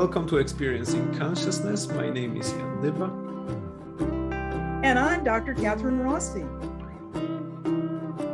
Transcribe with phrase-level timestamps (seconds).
[0.00, 1.86] Welcome to Experiencing Consciousness.
[1.88, 3.10] My name is Jan Dyba.
[4.82, 5.54] And I'm Dr.
[5.54, 6.42] Kathryn Rossi.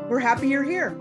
[0.09, 0.97] We're happy you're here.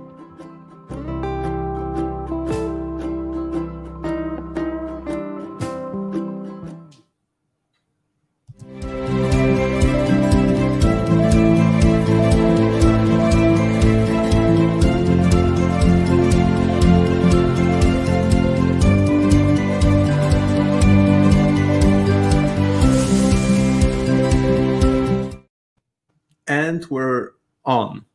[26.90, 27.32] We're
[27.64, 28.06] on.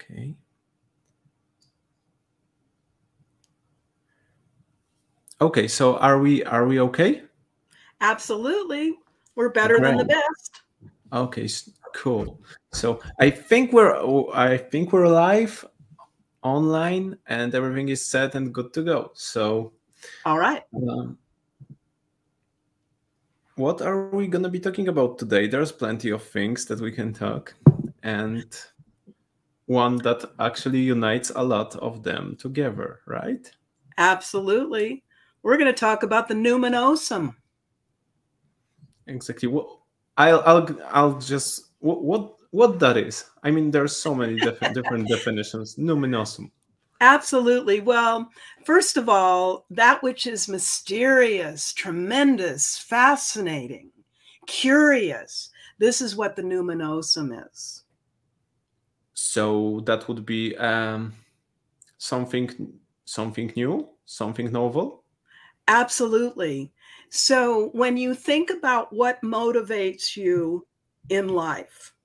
[0.00, 0.34] Okay.
[5.40, 7.22] Okay, so are we are we okay?
[8.00, 8.94] Absolutely.
[9.34, 10.62] We're better than the best.
[11.12, 11.48] Okay,
[11.94, 12.40] cool.
[12.72, 13.94] So I think we're
[14.32, 15.64] I think we're live
[16.42, 19.10] online and everything is set and good to go.
[19.14, 19.72] So
[20.24, 20.62] All right.
[20.74, 21.18] um,
[23.56, 25.48] what are we going to be talking about today?
[25.48, 27.54] There's plenty of things that we can talk,
[28.02, 28.46] and
[29.66, 33.50] one that actually unites a lot of them together, right?
[33.98, 35.02] Absolutely.
[35.42, 37.34] We're going to talk about the numinosum.
[39.06, 39.48] Exactly.
[39.48, 39.68] What
[40.16, 43.24] I'll I'll I'll just what what what that is.
[43.42, 45.76] I mean, there's so many different different definitions.
[45.76, 46.50] Numinosum.
[47.00, 47.80] Absolutely.
[47.80, 48.30] Well,
[48.64, 53.90] first of all, that which is mysterious, tremendous, fascinating,
[54.46, 55.50] curious.
[55.78, 57.84] This is what the numinosum is.
[59.14, 61.14] So that would be um,
[61.98, 65.04] something something new, something novel.
[65.68, 66.72] Absolutely.
[67.08, 70.66] So when you think about what motivates you
[71.08, 71.95] in life,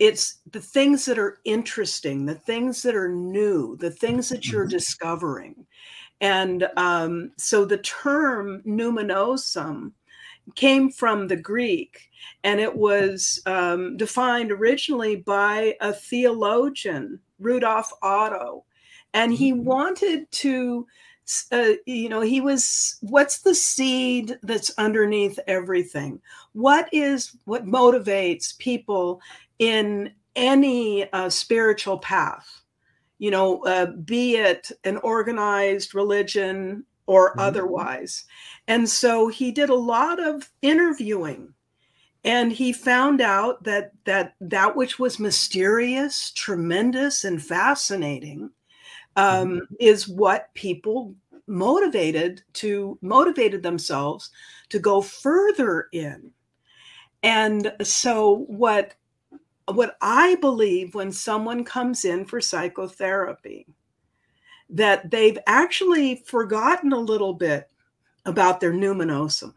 [0.00, 4.66] it's the things that are interesting, the things that are new, the things that you're
[4.66, 4.70] Mhm.
[4.70, 5.66] discovering.
[6.20, 9.92] And um, so the term numinosum
[10.56, 12.10] came from the Greek,
[12.44, 18.64] and it was um, defined originally by a theologian, Rudolf Otto.
[19.14, 19.64] And he Mhm.
[19.64, 20.86] wanted to,
[21.52, 26.20] uh, you know, he was, what's the seed that's underneath everything?
[26.52, 29.20] What is, what motivates people
[29.60, 32.62] in any uh, spiritual path?
[33.18, 37.40] You know, uh, be it an organized religion or Mhm.
[37.40, 38.24] otherwise.
[38.66, 41.54] And so he did a lot of interviewing
[42.24, 48.50] and he found out that that that which was mysterious, tremendous and fascinating
[49.16, 51.14] um, is what people
[51.46, 54.30] motivated to motivated themselves
[54.68, 56.30] to go further in.
[57.22, 58.94] And so what
[59.74, 63.66] what I believe when someone comes in for psychotherapy
[64.68, 67.70] that they've actually forgotten a little bit
[68.24, 69.54] about their numinosum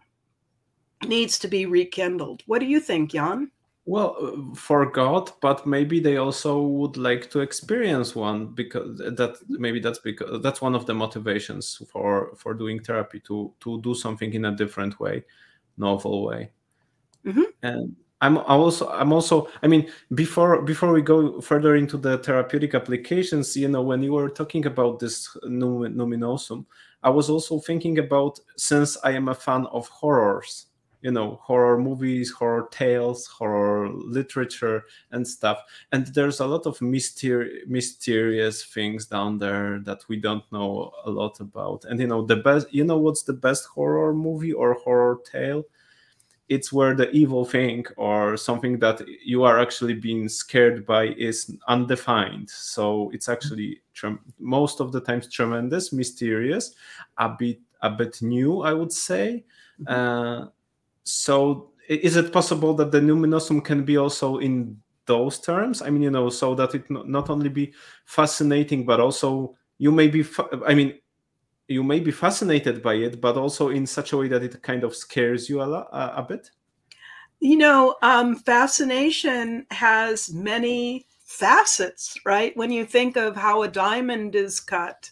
[1.08, 2.44] needs to be rekindled.
[2.46, 3.52] What do you think, Jan?
[3.86, 9.82] Well, uh, forgot, but maybe they also would like to experience one because that maybe
[9.82, 14.34] that's because that's one of the motivations for for doing therapy to to do something
[14.34, 15.26] in a different way,
[15.78, 16.52] novel way.
[17.26, 17.44] Mhm.
[17.62, 22.74] And I'm also I'm also I mean before before we go further into the therapeutic
[22.74, 26.66] applications, you know, when you were talking about this num- numinosum,
[27.04, 30.68] I was also thinking about since I am a fan of horrors,
[31.02, 35.60] you know, horror movies, horror tales, horror literature, and stuff.
[35.92, 41.10] And there's a lot of myster- mysterious things down there that we don't know a
[41.12, 41.84] lot about.
[41.86, 45.64] And you know, the best, you know, what's the best horror movie or horror tale?
[46.54, 51.56] It's where the evil thing or something that you are actually being scared by is
[51.68, 52.50] undefined.
[52.50, 53.82] So it's actually
[54.40, 56.76] most of the times tremendous, mysterious,
[57.18, 59.44] a bit a bit new, I would say.
[59.88, 60.46] Uh,
[61.04, 66.02] so is it possible that the numinosum can be also in those terms i mean
[66.02, 67.74] you know so that it not, only be
[68.06, 70.26] fascinating but also you may be
[70.66, 70.98] i mean
[71.68, 74.84] you may be fascinated by it but also in such a way that it kind
[74.84, 76.52] of scares you a, lot, a, a bit
[77.40, 82.56] You know, um, fascination has many facets, right?
[82.56, 85.12] When you think of how a diamond is cut,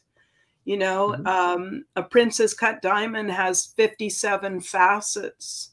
[0.65, 1.27] you know, Mhm.
[1.27, 5.70] um, a princess cut diamond has 57 facets.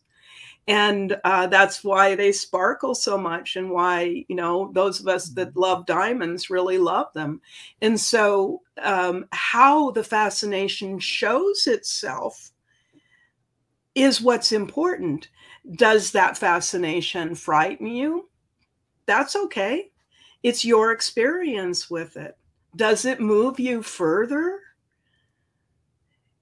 [0.69, 5.31] And uh, that's why they sparkle so much, and why, you know, those of us
[5.31, 7.41] that love diamonds really love them.
[7.83, 12.53] And so, um, how the fascination shows itself
[13.95, 15.29] is what's important.
[15.77, 18.29] Does that fascination frighten you?
[19.07, 19.91] That's okay.
[20.43, 22.37] It's your experience with it.
[22.77, 24.61] does it move you further?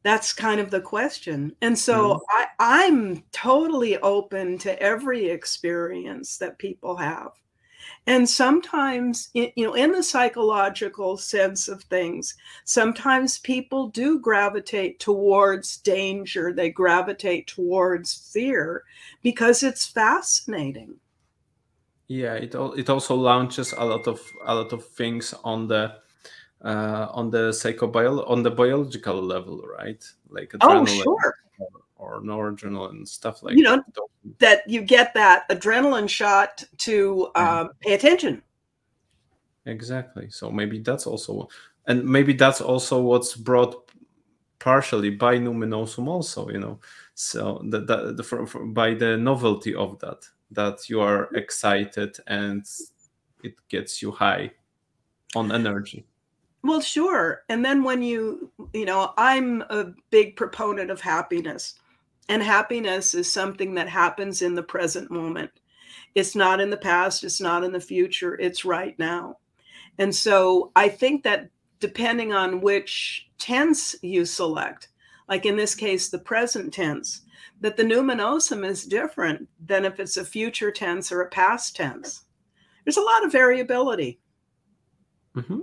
[0.07, 1.57] That's kind of the question.
[1.63, 2.21] And so mm.
[2.31, 7.33] I, I'm totally open to every experience that people have.
[8.07, 15.79] And sometimes, you know, in the psychological sense of things, sometimes people do gravitate towards
[15.79, 18.85] danger, they gravitate towards fear
[19.25, 21.01] because it's fascinating.
[22.07, 25.97] Yeah, it it also launches a lot of a lot of things on the
[26.63, 30.05] uh, on the psychobio on the biological level, right?
[30.29, 31.37] Like oh, sure.
[31.97, 34.39] or noradrenaline and stuff like you know that.
[34.39, 38.43] that you get that adrenaline shot to um, pay attention.
[39.67, 40.31] Exactly.
[40.31, 41.49] So maybe that's also
[41.87, 43.91] and maybe that's also what's brought
[44.59, 46.79] partially by numinosum also you know?
[47.15, 52.17] So that, the, the for, for, by the novelty of that that you are excited
[52.27, 52.65] and
[53.43, 54.53] it gets you high
[55.35, 56.07] on energy
[56.67, 61.79] well sure and then when you you know i'm a big proponent of happiness
[62.29, 65.51] and happiness is something that happens in the present moment.
[66.15, 69.39] It's not in the past, it's not in the future, it's right now.
[69.99, 74.89] And so I think that depending on which tense you select,
[75.29, 77.23] like in this case, the present tense,
[77.61, 82.25] that the numinosum is different than if it's a future tense or a past tense.
[82.85, 84.21] There's a lot of variability.
[85.35, 85.61] Mm-hmm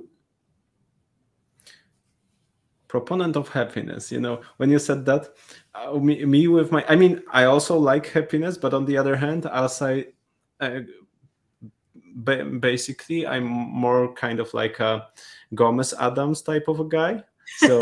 [2.93, 4.39] proponent of happiness you know?
[4.57, 5.29] When you said that
[5.73, 9.15] uh, me, me with my i mean i also like happiness but on the other
[9.15, 10.05] hand as i
[10.59, 10.81] uh,
[12.59, 15.07] basically i'm more kind of like a
[15.55, 17.23] gomez addams type of a guy.
[17.57, 17.81] So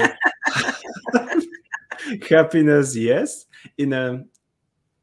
[2.30, 3.48] happiness yes
[3.78, 4.24] in a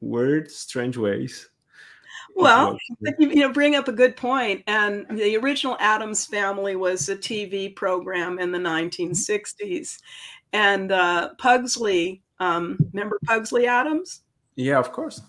[0.00, 1.50] weird strange ways
[2.38, 4.62] well, you, you know, bring up a good point.
[4.66, 9.98] And the original Addams Family was a TV program in the 1960s,
[10.52, 12.22] and uh, Pugsley.
[12.40, 14.22] Um, remember Pugsley Addams?
[14.54, 15.20] Yeah, of course.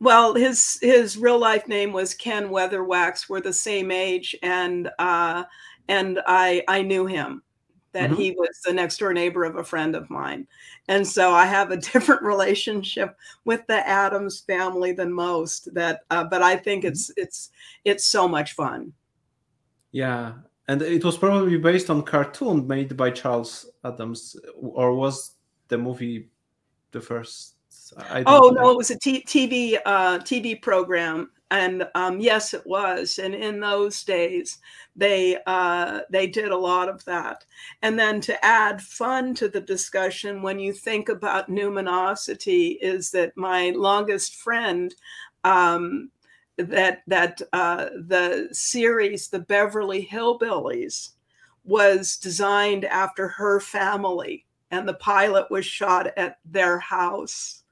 [0.00, 3.28] Well, his his real life name was Ken Weatherwax.
[3.28, 5.44] We're the same age, and uh,
[5.88, 7.42] and I I knew him
[7.94, 8.20] that mm-hmm.
[8.20, 10.46] he was the next door neighbor of a friend of mine.
[10.88, 16.24] And so I have a different relationship with the Addams family than most that uh,
[16.24, 16.92] but I think mm-hmm.
[16.92, 17.50] it's it's
[17.84, 18.92] it's so much fun.
[19.92, 20.34] Yeah.
[20.66, 25.32] And it was probably based on cartoon made by Charles Addams or was
[25.68, 26.30] the movie
[26.90, 27.53] the first
[28.26, 33.18] oh no, it was a t- TV uh, TV program and um, yes, it was.
[33.18, 34.58] And in those days,
[34.96, 37.44] they uh, they did a lot of that.
[37.82, 43.36] And then to add fun to the discussion, when you think about numinosity, is that
[43.36, 44.94] my longest friend.
[45.44, 46.10] Um,
[46.56, 51.10] that that uh, the series, the Beverly Hillbillies,
[51.64, 57.63] was designed after her family, and the pilot was shot at their house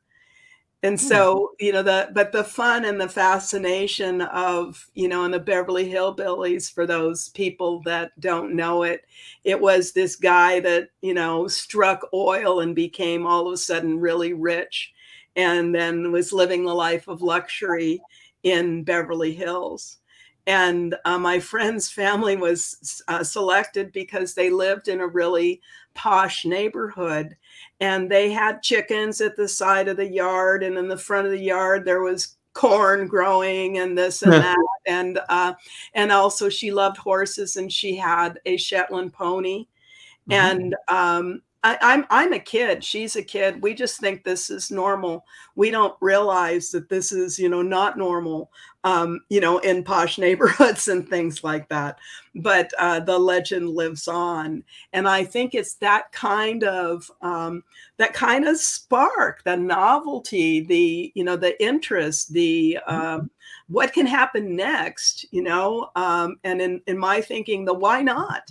[0.82, 1.06] and hmm.
[1.06, 5.38] so you know the but the fun and the fascination of you know in the
[5.38, 9.04] beverly hillbillies for those people that don't know it
[9.44, 13.98] it was this guy that you know struck oil and became all of a sudden
[13.98, 14.92] really rich
[15.36, 18.00] and then was living the life of luxury
[18.42, 19.98] in beverly hills
[20.46, 25.60] and uh, my friend's family was uh, selected because they lived in a really
[25.94, 27.36] posh neighborhood
[27.82, 31.32] and they had chickens at the side of the yard and in the front of
[31.32, 35.52] the yard there was corn growing and this and that and uh,
[35.94, 39.66] and also she loved horses and she had a shetland pony
[40.30, 40.32] mm-hmm.
[40.32, 42.82] and um, I, I'm I'm a kid.
[42.82, 43.62] She's a kid.
[43.62, 45.24] We just think this is normal.
[45.54, 48.50] We don't realize that this is, you know, not normal.
[48.84, 51.98] Um, you know, in posh neighborhoods and things like that.
[52.34, 57.62] But uh, the legend lives on, and I think it's that kind of um,
[57.98, 63.20] that kind of spark, the novelty, the you know, the interest, the uh,
[63.68, 68.50] what can happen next, you know, um, and in in my thinking, the why not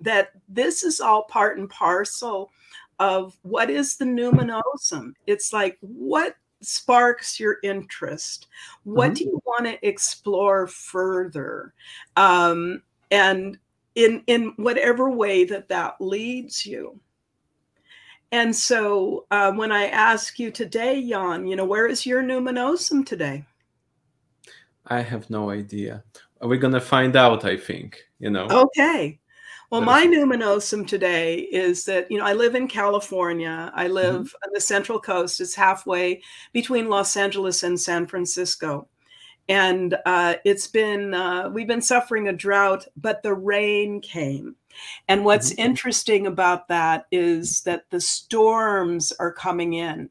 [0.00, 2.50] that this is all part and parcel
[2.98, 5.12] of what is the numinosum.
[5.26, 8.48] It's like, what sparks your interest?
[8.84, 9.14] What mm-hmm.
[9.14, 11.74] do you want to explore further?
[12.16, 13.58] Um, and
[13.94, 17.00] in, in whatever way that that leads you.
[18.30, 23.04] And so uh, when I ask you today, Jan, you know, where is your numinosum
[23.04, 23.44] today?
[24.86, 26.04] I have no idea.
[26.40, 28.46] We're going to find out, I think, you know.
[28.50, 29.18] Okay.
[29.70, 33.70] Well, my numinosum today is that, you know, I live in California.
[33.74, 34.48] I live mm-hmm.
[34.48, 35.42] on the Central Coast.
[35.42, 36.22] It's halfway
[36.54, 38.88] between Los Angeles and San Francisco.
[39.48, 44.54] and uh, it's been uh, we've been suffering a drought but the rain came
[45.08, 45.62] and what's mm-hmm.
[45.62, 50.10] interesting about that is that the storms are coming in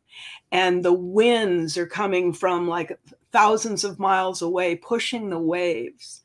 [0.52, 3.00] and the winds are coming from like
[3.32, 6.24] thousands of miles away pushing the waves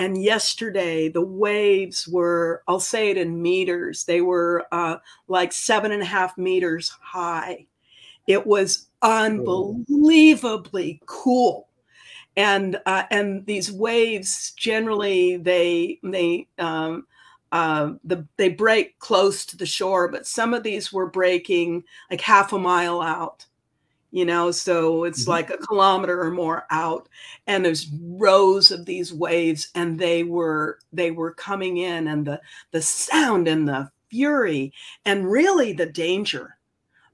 [0.00, 4.96] and yesterday the waves were i'll say it in meters they were uh,
[5.28, 7.66] like seven and a half meters high.
[8.26, 11.68] It was unbelievably cool.
[12.36, 17.06] And uh, and these waves generally they they um,
[17.52, 22.20] uh, the they break close to the shore, but some of these were breaking like
[22.20, 23.46] half a mile out.
[24.12, 25.30] You know, so it's mm-hmm.
[25.30, 27.08] like a kilometer or more out,
[27.46, 32.40] and there's rows of these waves, and they were they were coming in, and the
[32.72, 34.72] the sound and the fury,
[35.04, 36.56] and really the danger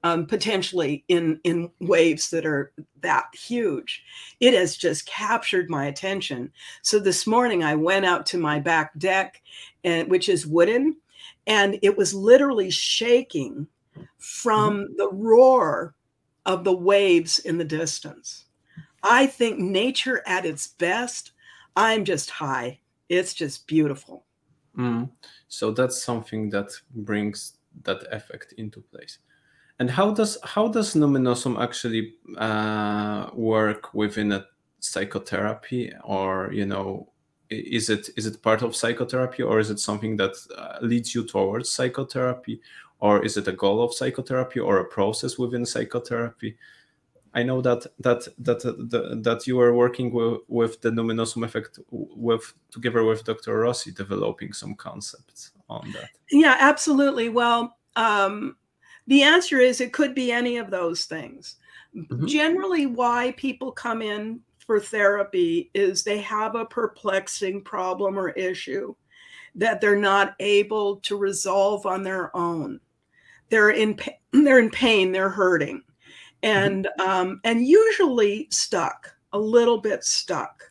[0.06, 4.04] um, potentially in in waves that are that huge.
[4.38, 6.52] It has just captured my attention.
[6.82, 9.42] So this morning I went out to my back deck,
[9.82, 10.96] and which is wooden,
[11.48, 13.66] and it was literally shaking
[14.18, 14.96] from mm-hmm.
[14.96, 15.95] the roar
[16.46, 18.46] of the waves in the distance.
[19.02, 21.32] I think nature at its best.
[21.76, 22.80] I'm just high.
[23.08, 24.24] It's just beautiful.
[24.76, 25.10] Mm.
[25.48, 29.18] So that's something that brings that effect into place.
[29.78, 34.46] And how does how does numinosum actually uh, work within a
[34.80, 37.12] psychotherapy, or you know,
[37.50, 41.24] is it is it part of psychotherapy, or is it something that uh, leads you
[41.24, 42.60] towards psychotherapy,
[43.00, 46.56] or is it a goal of psychotherapy, or a process within psychotherapy?
[47.34, 51.78] I know that that that that, that you are working with, with the numinosum effect
[51.90, 53.58] with together with Dr.
[53.58, 56.10] Rossi, developing some concepts on that.
[56.30, 57.28] Yeah, absolutely.
[57.28, 57.76] Well.
[57.96, 58.56] Um,
[59.06, 61.56] the answer is it could be any of those things.
[61.94, 62.26] Mm-hmm.
[62.26, 68.94] Generally, why people come in for therapy is they have a perplexing problem or issue
[69.54, 72.80] that they're not able to resolve on their own.
[73.48, 73.98] They're in
[74.32, 75.82] they're in pain, they're hurting,
[76.42, 77.10] and mm-hmm.
[77.10, 80.62] um, and usually stuck, a little bit stuck.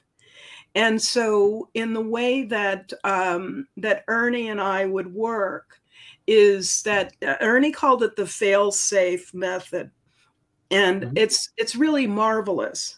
[0.76, 5.80] And so, in the way that um, that Ernie and I would work,
[6.28, 9.92] is that uh, Ernie called it the fail-safe method.
[10.72, 11.18] And mm-hmm.
[11.18, 12.98] it's it's really marvelous.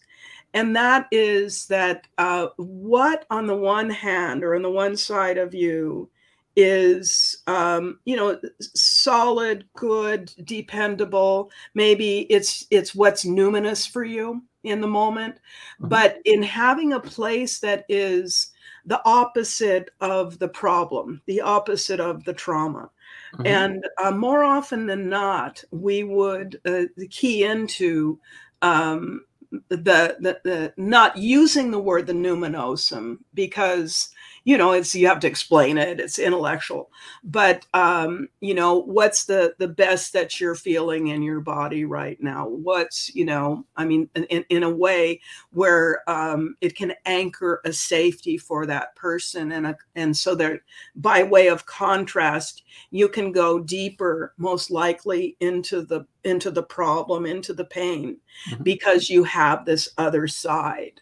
[0.53, 5.37] And that is that uh, what on the one hand or on the one side
[5.37, 6.09] of you
[6.57, 14.81] is um, you know solid good dependable maybe it's it's what's numinous for you in
[14.81, 15.87] the moment mm-hmm.
[15.87, 18.51] but in having a place that is
[18.85, 22.89] the opposite of the problem the opposite of the trauma
[23.33, 23.47] Mm-hmm.
[23.47, 28.19] And uh, more often than not, we would uh, key into
[28.61, 29.25] um,
[29.69, 34.09] the, the, the not using the word the numinosum because
[34.47, 36.89] you know it's you have to explain it it's intellectual.
[37.21, 42.17] But um you know what's the the best that you're feeling in your body right
[42.21, 42.47] now?
[42.47, 45.19] What's you know i mean in, in a way
[45.51, 50.61] where um it can anchor a safety for that person and a, and so that
[50.95, 57.25] by way of contrast you can go deeper most likely into the into the problem
[57.25, 58.17] into the pain
[58.49, 58.63] mm-hmm.
[58.63, 61.01] because you have this other side.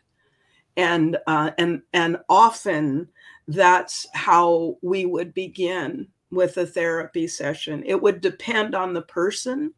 [0.78, 3.08] And uh, and and often
[3.48, 7.84] that's how we would begin with a therapy session.
[7.86, 9.74] It would depend on the person,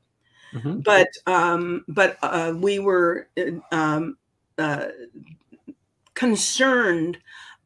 [0.53, 0.79] mm-hmm.
[0.79, 3.27] but um, but uh, we were
[3.71, 4.17] um,
[4.57, 4.87] uh,
[6.13, 7.17] concerned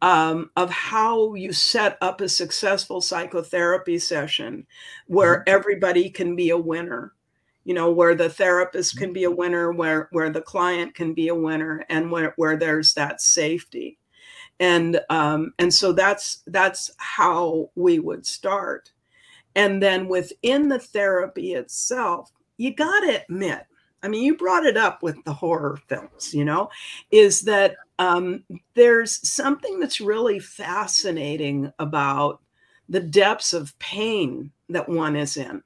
[0.01, 4.65] um, of how you set up a successful psychotherapy session
[5.08, 5.50] where mm-hmm.
[5.50, 7.13] everybody can be a winner
[7.63, 11.27] you know where the therapist can be a winner where where the client can be
[11.27, 13.98] a winner and where, where there's that safety
[14.61, 18.91] and um, and so that's that's how we would start.
[19.55, 23.65] And then within the therapy itself you got to admit
[24.03, 26.69] i mean you brought it up with the horror films you know
[27.09, 32.41] is that um, there's something that's really fascinating about
[32.89, 35.61] the depths of pain that one is in.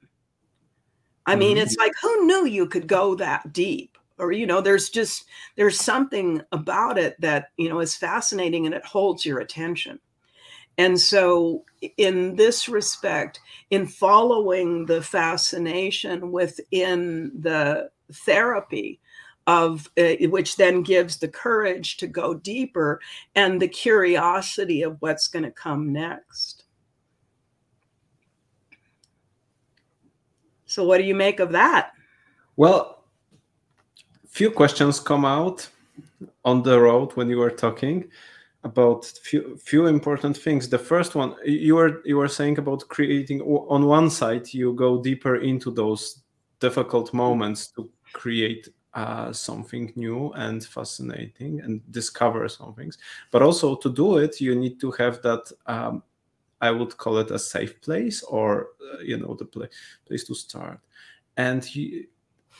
[1.24, 1.66] I mean mm-hmm.
[1.66, 5.80] it's like who knew you could go that deep or you know there's just there's
[5.80, 9.98] something about it that you know is fascinating and it holds your attention.
[10.78, 11.64] And so
[11.96, 19.00] in this respect in following the fascination within the therapy
[19.46, 23.00] of uh, which then gives the courage to go deeper
[23.34, 26.64] and the curiosity of what's going to come next.
[30.66, 31.92] So what do you make of that?
[32.56, 32.95] Well
[34.36, 35.66] few questions come out
[36.44, 38.04] on the road when you were talking
[38.64, 40.68] about few few important things.
[40.68, 45.02] The first one you were you were saying about creating on one side you go
[45.02, 46.22] deeper into those
[46.60, 52.98] difficult moments to create uh, something new and fascinating and discover some things.
[53.30, 55.50] But also to do it, you need to have that.
[55.66, 56.02] Um,
[56.60, 59.72] I would call it a safe place, or uh, you know, the pla-
[60.06, 60.80] place to start.
[61.36, 62.06] And he,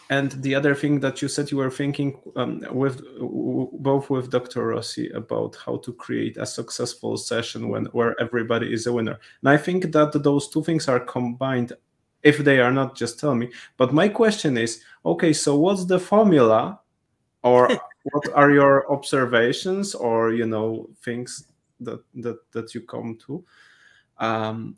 [0.09, 4.69] and the other thing that you said you were thinking um, with both with Dr.
[4.69, 9.19] Rossi about how to create a successful session when where everybody is a winner.
[9.43, 11.73] And I think that those two things are combined
[12.23, 13.51] if they are not, just tell me.
[13.77, 16.81] But my question is, okay, so what's the formula,
[17.43, 17.69] or
[18.03, 21.47] what are your observations, or you know things
[21.81, 23.45] that that that you come to
[24.19, 24.77] um,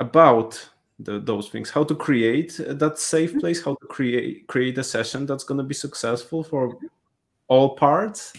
[0.00, 0.68] about
[0.98, 1.70] the, those things?
[1.70, 3.40] How to create that safe mm-hmm.
[3.40, 3.64] place?
[3.64, 6.78] How to create create a session that's going to be successful for
[7.48, 8.32] all parts?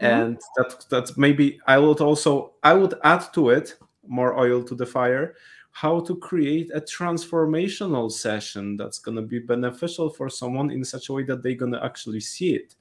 [0.00, 0.22] Mm-hmm.
[0.22, 4.74] and that that maybe i would also i would add to it more oil to
[4.74, 5.34] the fire
[5.76, 11.10] how to create a transformational session that's going to be beneficial for someone in such
[11.10, 12.74] a way that they're going to actually see it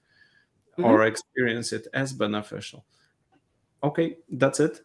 [0.78, 0.86] mm-hmm.
[0.86, 2.86] or experience it as beneficial.
[3.84, 4.85] Okay, that's it.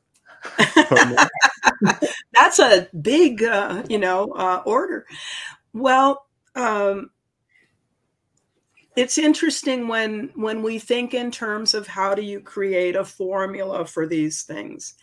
[2.33, 5.07] that's a big, uh, you know, uh, order.
[5.73, 7.11] Well, um,
[8.97, 13.87] it's interesting when when we think in terms of how do you create a formula
[13.87, 14.95] for these things,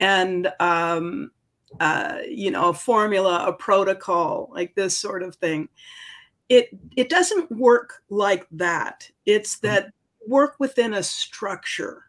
[0.00, 1.30] and um,
[1.80, 5.68] uh, you know, a formula, a protocol, like this sort of thing.
[6.48, 9.10] It it doesn't work like that.
[9.26, 9.66] It's mm-hmm.
[9.66, 9.92] that
[10.26, 12.04] work within a structure.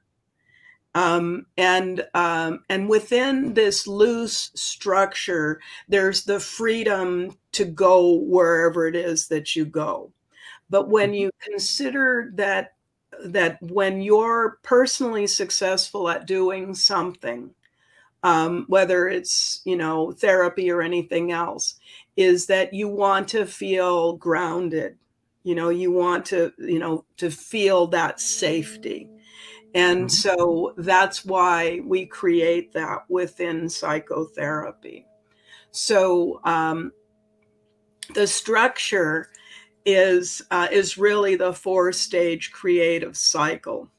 [0.95, 8.95] Um, and um, and within this loose structure, there's the freedom to go wherever it
[8.95, 10.11] is that you go.
[10.69, 11.15] But when mm-hmm.
[11.15, 12.73] you consider that
[13.23, 17.51] that when you're personally successful at doing something,
[18.23, 21.75] um, whether it's you know therapy or anything else
[22.17, 24.97] is that you want to feel grounded
[25.43, 29.09] you know you want to you know to feel that safety
[29.73, 30.07] and mm-hmm.
[30.07, 35.05] so that's why we create that within psychotherapy
[35.71, 36.91] so um,
[38.15, 39.29] the structure
[39.85, 43.89] is uh, is really the four stage creative cycle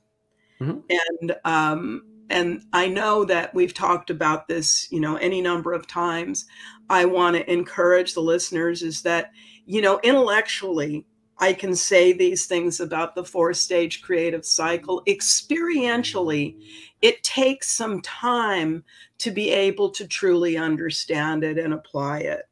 [0.61, 0.81] mm-hmm.
[1.21, 5.89] and um, and I know that we've talked about this, you know, any number of
[5.89, 6.47] times.
[6.89, 9.33] I want to encourage the listeners is that,
[9.67, 11.05] you know, intellectually,
[11.41, 15.03] I can say these things about the four stage creative cycle.
[15.07, 16.57] Experientially,
[17.01, 18.85] it takes some time
[19.19, 22.43] to be able to truly understand it and apply it.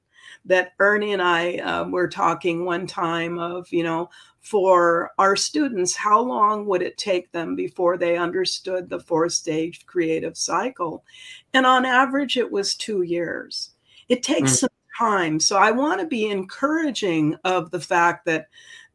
[0.46, 4.08] That Ernie and I uh, were talking one time of, you know,
[4.40, 9.84] for our students, how long would it take them before they understood the four stage
[9.84, 11.04] creative cycle?
[11.52, 13.72] And on average, it was two years.
[14.08, 14.56] It takes mm.
[14.60, 15.38] some time.
[15.40, 18.48] So I want to be encouraging of the fact that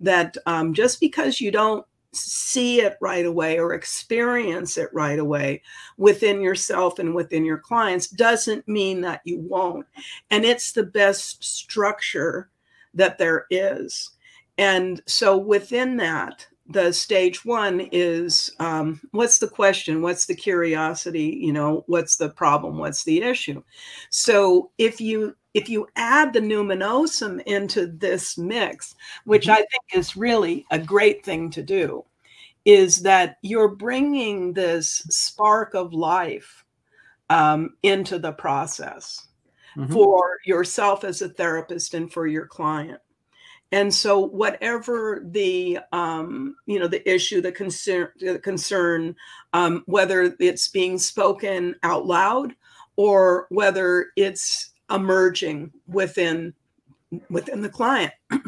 [0.04, 5.62] that um, just because you don't see it right away or experience it right away
[5.98, 9.86] within yourself and within your clients doesn't mean that you won't.
[10.30, 12.50] And it's the best structure
[12.94, 14.12] that there is.
[14.58, 21.38] And so within that, the stage one is um, what's the question what's the curiosity
[21.42, 23.62] you know what's the problem what's the issue
[24.10, 29.54] so if you if you add the numinosum into this mix which mm-hmm.
[29.54, 32.04] i think is really a great thing to do
[32.66, 36.64] is that you're bringing this spark of life
[37.30, 39.28] um, into the process
[39.76, 39.92] mm-hmm.
[39.92, 43.00] for yourself as a therapist and for your client
[43.74, 49.16] and so whatever the um, you know the issue the concern the concern
[49.52, 52.54] um, whether it's being spoken out loud
[52.96, 56.54] or whether it's emerging within
[57.30, 58.14] within the client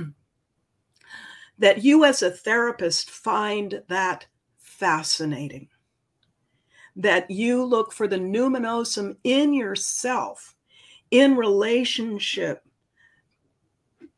[1.60, 4.26] that you as a therapist find that
[4.58, 5.68] fascinating
[6.96, 10.56] that you look for the numinosum in yourself
[11.12, 12.64] in relationship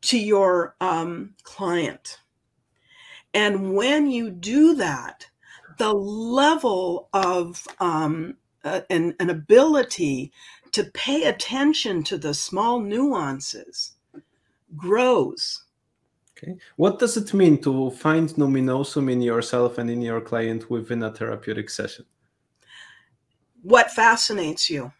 [0.00, 2.20] to your um, client.
[3.34, 5.26] And when you do that,
[5.78, 10.32] the level of um, uh, an, an ability
[10.72, 13.92] to pay attention to the small nuances
[14.76, 15.64] grows.
[16.36, 16.56] Okay.
[16.76, 21.10] What does it mean to find numinosum in yourself and in your client within a
[21.10, 22.04] therapeutic session?
[23.62, 24.92] What fascinates you?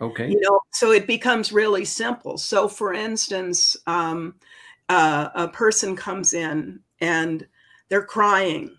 [0.00, 0.30] Okay.
[0.30, 2.38] You know, so it becomes really simple.
[2.38, 4.36] So, for instance, um,
[4.88, 7.46] uh, a person comes in and
[7.88, 8.76] they're crying.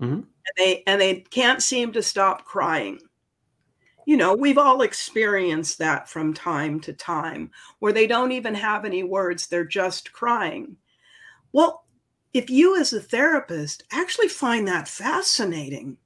[0.00, 0.24] Mhm.
[0.24, 2.98] And they and they can't seem to stop crying.
[4.08, 8.86] You know, we've all experienced that from time to time where they don't even have
[8.86, 10.78] any words, they're just crying.
[11.52, 11.84] Well,
[12.34, 15.98] if you as a therapist actually find that fascinating,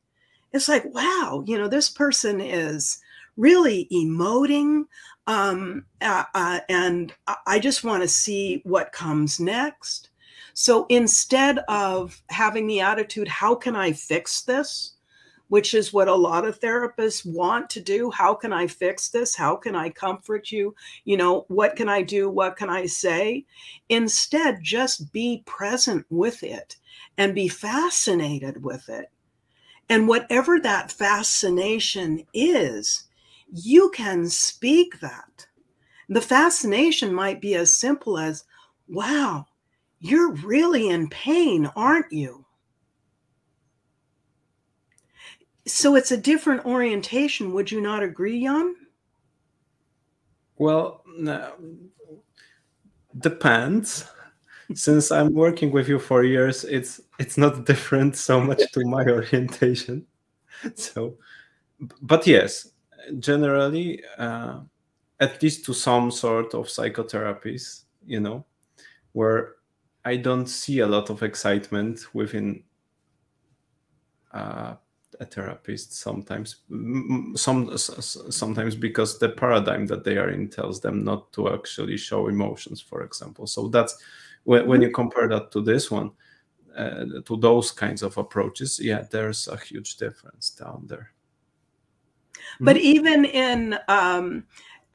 [0.52, 2.98] it's like, wow, you know, this person is
[3.36, 4.84] really emoting.
[5.26, 10.10] Um, uh, uh, and I- I just want to see what comes next.
[10.54, 14.91] So instead of having the attitude, how can I fix this?
[15.52, 18.10] Which is what a lot of therapists want to do.
[18.10, 19.34] How can I fix this?
[19.34, 20.74] How can I comfort you?
[21.04, 22.30] You know, what can I do?
[22.30, 23.44] What can I say?
[23.90, 26.76] Instead, just be present with it
[27.18, 29.10] and be fascinated with it.
[29.90, 33.04] And whatever that fascination is,
[33.52, 35.46] you can speak that.
[36.08, 38.44] The fascination might be as simple as,
[38.88, 39.48] wow,
[40.00, 42.41] you're really in pain, aren't you?
[45.66, 47.52] So it's a different orientation.
[47.52, 48.74] Would you not agree, Jan?
[50.56, 51.52] Well, no,
[53.18, 54.08] depends.
[54.74, 59.04] Since I'm working with you for years, it's it's not different so much to my
[59.08, 60.06] orientation.
[60.74, 61.16] So,
[62.00, 62.70] but yes,
[63.18, 64.60] generally, uh,
[65.20, 68.44] at least to some sort of psychotherapies, you know,
[69.12, 69.54] where
[70.04, 72.64] I don't see a lot of excitement within
[74.32, 74.76] uh,
[75.22, 76.56] a therapist sometimes
[77.34, 82.28] some sometimes because the paradigm that they are in tells them not to actually show
[82.28, 83.46] emotions for example.
[83.46, 83.96] So that's
[84.44, 86.10] when, when you compare that to this one
[86.76, 91.12] uh, to those kinds of approaches yeah there's a huge difference down there.
[92.60, 94.44] But even in um,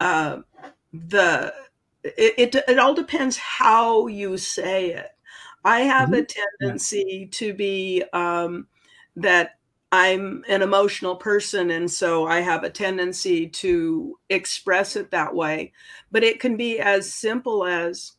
[0.00, 0.38] uh,
[0.92, 1.52] the,
[2.02, 5.10] it, it, it all depends how you say it.
[5.64, 8.68] I have a tendency to be um,
[9.16, 9.57] that
[9.90, 15.72] I'm an emotional person, and so I have a tendency to express it that way.
[16.10, 18.12] But it can be as simple as,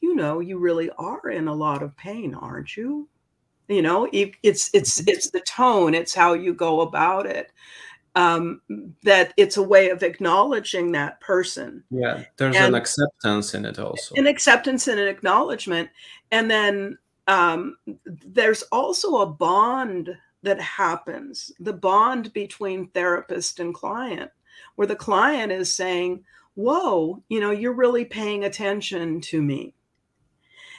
[0.00, 3.08] you know, you really are in a lot of pain, aren't you?
[3.68, 7.52] You know, it's it's it's the tone, it's how you go about it.
[8.16, 8.62] Um,
[9.04, 13.78] that it's a way of acknowledging that person yeah there's And- an acceptance in it
[13.78, 15.88] also an acceptance and an acknowledgement
[16.32, 24.30] and then um, there's also a bond that happens the bond between therapist and client
[24.76, 26.24] where the client is saying
[26.58, 29.74] whoa you know you're really paying attention to me.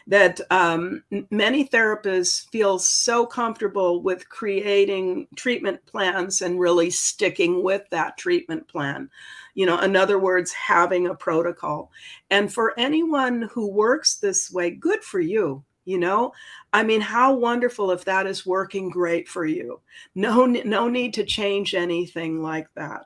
[0.07, 7.83] That um, many therapists feel so comfortable with creating treatment plans and really sticking with
[7.91, 9.09] that treatment plan.
[9.53, 11.91] You know in other words having a protocol.
[12.29, 15.63] And for anyone who works this way, good for you.
[15.89, 16.33] You know,
[16.71, 19.81] I mean, how wonderful if that is working great for you.
[20.13, 23.05] No, no need to change anything like that.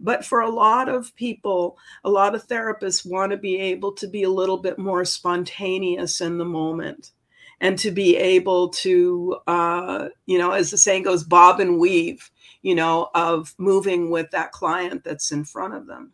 [0.00, 4.08] But for a lot of people, a lot of therapists want to be able to
[4.08, 7.12] be a little bit more spontaneous in the moment
[7.60, 12.28] and to be able to, uh, you know, as the saying goes, bob and weave,
[12.62, 16.12] you know, of moving with that client that's in front of them.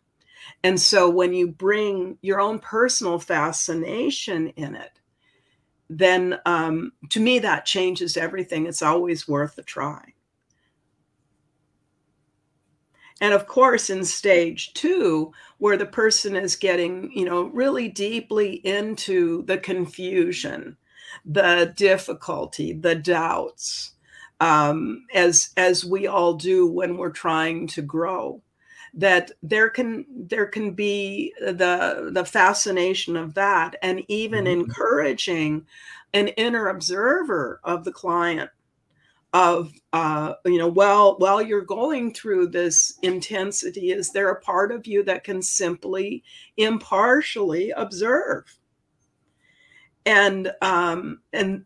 [0.63, 4.91] And so when you bring your own personal fascination in it,
[5.97, 8.65] then um, to me that changes everything.
[8.65, 10.13] It's always worth a try.
[13.21, 18.55] And of course, in stage two, where the person is getting, you know, really deeply
[18.65, 20.75] into the confusion,
[21.23, 23.91] the difficulty, the doubts,
[24.41, 28.41] um, as as we all do when we're trying to grow
[28.93, 34.47] that there can there can be the the fascination of that and even Mhm.
[34.47, 35.65] encouraging
[36.13, 38.49] an inner observer of the client
[39.33, 44.71] of uh, you know while while you're going through this intensity is there a part
[44.71, 46.23] of you that can simply
[46.57, 48.45] impartially observe
[50.05, 51.65] and um and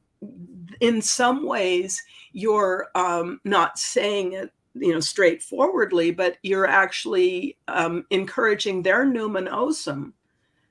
[0.80, 2.02] in some ways
[2.34, 10.13] you're um not saying it you know straightforwardly but you're actually um, encouraging their numinosum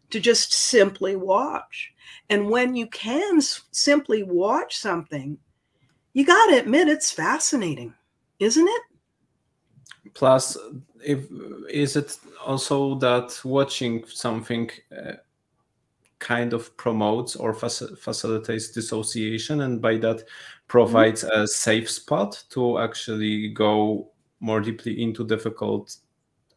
[0.09, 1.93] to just simply watch.
[2.31, 5.39] And when you can s- simply watch something
[6.13, 7.95] you got to admit it's fascinating
[8.39, 8.83] isn't it?
[10.15, 10.57] Plus
[11.05, 11.27] if
[11.69, 15.15] is it also that watching something uh,
[16.19, 20.23] kind of promotes or faci- facilitates dissociation and by that
[20.69, 25.97] provides a safe spot to actually go more deeply into difficult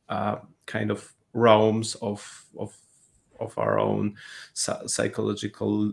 [0.09, 2.75] uh, kind of realms of of
[3.39, 4.15] of our own
[4.53, 5.91] psychological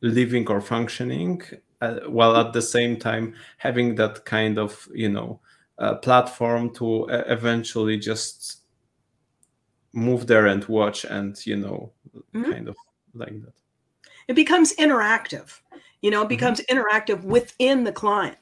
[0.00, 1.40] living or functioning
[1.80, 5.40] uh, while at the same time having that kind of you know
[5.78, 8.55] uh, platform to uh, eventually just
[9.96, 12.52] move there and watch and you know mm-hmm.
[12.52, 12.76] kind of
[13.14, 13.54] like that
[14.28, 15.60] it becomes interactive
[16.02, 16.28] you know it mm-hmm.
[16.28, 16.78] becomes mm-hmm.
[16.78, 18.36] interactive within the client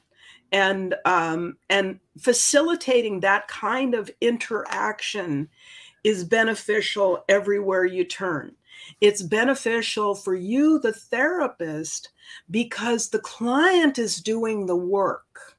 [0.51, 5.49] and um, and facilitating that kind of interaction
[6.03, 8.53] is beneficial everywhere you turn
[8.99, 12.09] it's beneficial for you the therapist
[12.51, 15.54] because the client is doing the work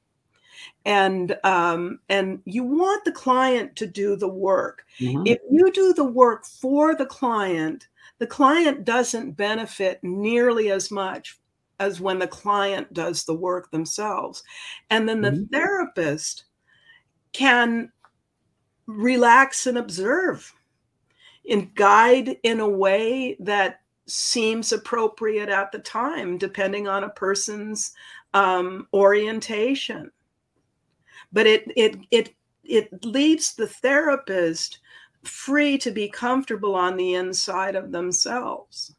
[0.87, 5.23] and um, and you want the client to do the work mm-hmm.
[5.27, 11.39] if you do the work for the client the client doesn't benefit nearly as much
[11.79, 14.43] as when the client does the work themselves.
[14.91, 15.45] And then the mm-hmm.
[15.53, 16.45] therapist
[17.33, 17.93] can
[18.87, 20.53] relax and observe
[21.49, 27.93] and guide in a way that seems appropriate at the time, depending on a person's
[28.35, 30.11] um, orientation.
[31.37, 34.79] But it it it it leaves the therapist
[35.23, 38.97] free to be comfortable on the inside of themselves.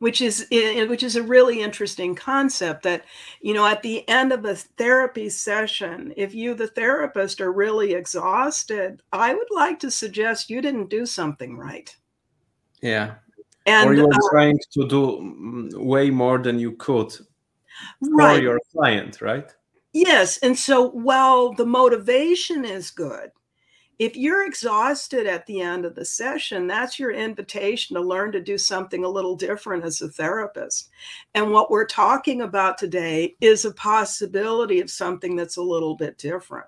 [0.00, 3.04] which is which is a really interesting concept that
[3.42, 7.92] you know at the end of a therapy session if you the therapist are really
[7.92, 11.94] exhausted i would like to suggest you didn't do something right.
[12.80, 13.16] Yeah.
[13.66, 17.12] And or you were uh, trying to do mm, way more than you could
[18.02, 18.36] right.
[18.36, 19.54] for your client right
[19.92, 23.30] yes and so while the motivation is good
[24.00, 28.40] if you're exhausted at the end of the session, that's your invitation to learn to
[28.40, 30.88] do something a little different as a therapist.
[31.34, 36.16] And what we're talking about today is a possibility of something that's a little bit
[36.16, 36.64] different.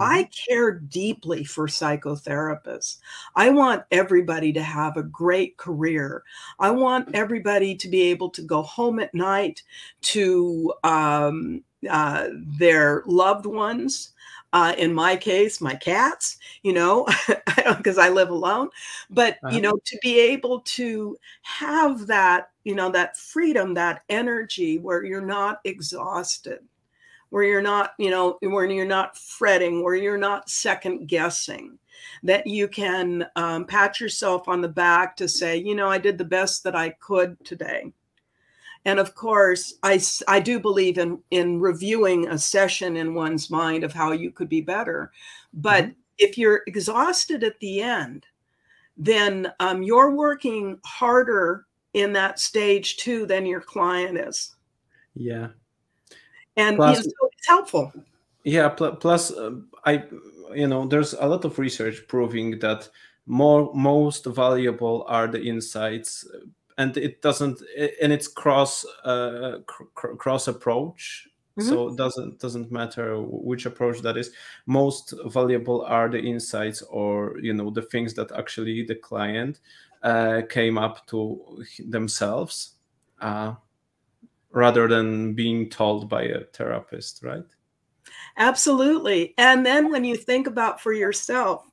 [0.00, 0.12] Mm-hmm.
[0.12, 2.98] I care deeply for psychotherapists.
[3.34, 6.22] I want everybody to have a great career.
[6.58, 9.62] I want everybody to be able to go home at night
[10.02, 14.12] to um, uh, their loved ones
[14.52, 17.06] uh, in my case, my cats, you know,
[17.76, 18.70] because I live alone.
[19.10, 19.54] But, uh-huh.
[19.54, 25.04] you know, to be able to have that, you know, that freedom, that energy where
[25.04, 26.60] you're not exhausted,
[27.30, 31.78] where you're not, you know, where you're not fretting, where you're not second guessing,
[32.22, 36.18] that you can um, pat yourself on the back to say, you know, I did
[36.18, 37.92] the best that I could today
[38.84, 43.84] and of course, I, I do believe in, in reviewing a session in one's mind
[43.84, 45.12] of how you could be better.
[45.52, 45.92] But mm-hmm.
[46.18, 48.26] if you're exhausted at the end,
[48.96, 54.56] then um, you're working harder in that stage too than your client is.
[55.14, 55.48] Yeah.
[56.58, 57.92] And plus, you know, so it's helpful.
[58.44, 58.68] Yeah.
[58.68, 59.52] Pl- plus, uh,
[59.84, 60.04] I,
[60.54, 62.88] you know, there's a lot of research proving that
[63.26, 66.26] more most valuable are the insights
[66.78, 67.60] and it doesn't
[68.00, 71.68] and it's cross uh, cr- cross approach mm-hmm.
[71.68, 74.30] so it doesn't doesn't matter which approach that is
[74.64, 79.60] most valuable are the insights or you know the things that actually the client
[80.02, 82.76] uh, came up to themselves
[83.20, 83.52] uh,
[84.58, 87.44] rather than being told by a therapist right
[88.36, 91.64] absolutely and then when you think about for yourself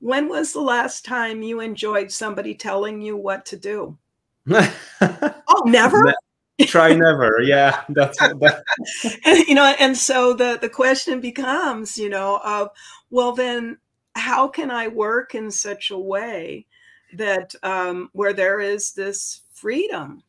[0.00, 3.96] when was the last time you enjoyed somebody telling you what to do
[4.50, 6.14] oh, never.
[6.62, 7.40] Try never.
[7.42, 8.62] Yeah, that's that.
[9.24, 12.68] and, you know, and so the the question becomes, you know, of
[13.10, 13.78] well, then
[14.14, 16.66] how can I work in such a way
[17.14, 20.22] that um, where there is this freedom?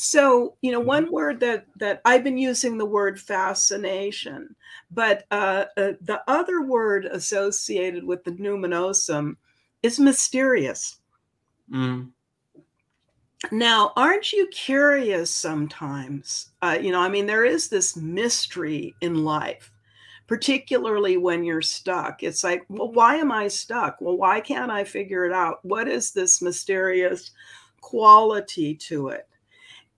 [0.00, 1.12] So, you know, one mm-hmm.
[1.12, 4.54] word that that I've been using the word fascination,
[4.92, 9.36] but uh, uh, the other word associated with the numinosum
[9.82, 10.98] is mysterious.
[11.68, 12.10] Mm.
[13.50, 16.50] Now, aren't you curious sometimes?
[16.62, 19.72] Uh, you know, I mean, there is this mystery in life,
[20.28, 22.22] particularly when you're stuck.
[22.22, 24.00] It's like, well, why am I stuck?
[24.00, 25.58] Well, why can't I figure it out?
[25.64, 27.32] What is this mysterious
[27.80, 29.27] quality to it?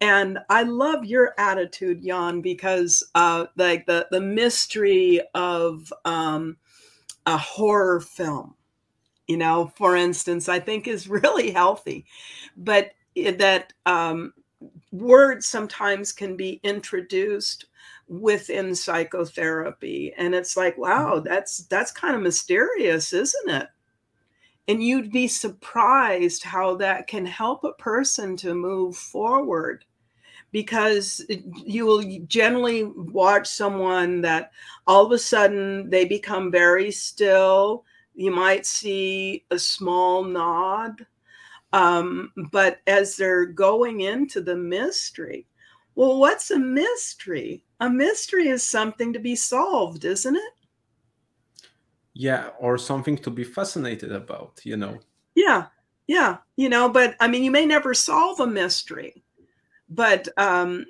[0.01, 6.57] And I love your attitude, Jan, because uh, like the the mystery of um,
[7.27, 8.55] a horror film,
[9.29, 12.07] you know, for instance, I think is really healthy.
[12.57, 14.33] But that um,
[14.93, 17.67] words sometimes can be introduced
[18.09, 21.29] within psychotherapy and it's like wow mm-hmm.
[21.29, 23.69] that's that's kind of mysterious isn't it
[24.67, 29.85] and you'd be surprised how that can help a person to move forward
[30.53, 31.25] because
[31.65, 34.53] you will generally watch someone that
[34.87, 37.85] all of a sudden they become very still
[38.15, 41.07] you might see a small nod
[41.73, 45.47] Um, but as they're going into the mystery,
[45.95, 47.65] well, what's a mystery?
[47.81, 50.55] A mystery is something to be solved, isn't it?
[52.15, 55.01] Yeah, or something to be fascinated about, you know.
[55.35, 55.67] Yeah,
[56.07, 59.23] yeah, you know, but I mean, you may never solve a mystery,
[59.91, 60.87] but um,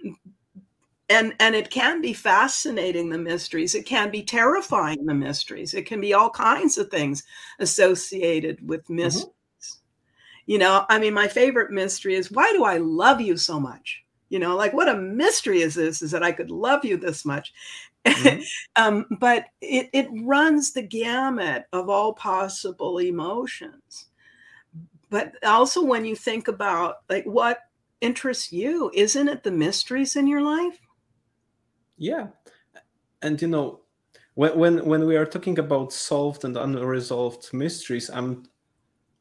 [1.10, 5.84] and and it can be fascinating the mysteries it can be terrifying the mysteries it
[5.84, 7.24] can be all kinds of things
[7.58, 8.96] associated with mm-hmm.
[8.96, 10.52] mysteries mm-hmm.
[10.52, 14.04] you know i mean my favorite mystery is why do i love you so much
[14.28, 17.24] you know like what a mystery is this is that i could love you this
[17.24, 17.52] much
[18.06, 18.40] mm-hmm.
[18.82, 24.06] um, but it, it runs the gamut of all possible emotions
[25.10, 27.58] but also when you think about like what
[28.00, 30.78] interests you isn't it the mysteries in your life
[32.00, 32.28] yeah,
[33.20, 33.80] and you know,
[34.34, 38.44] when when when we are talking about solved and unresolved mysteries, I'm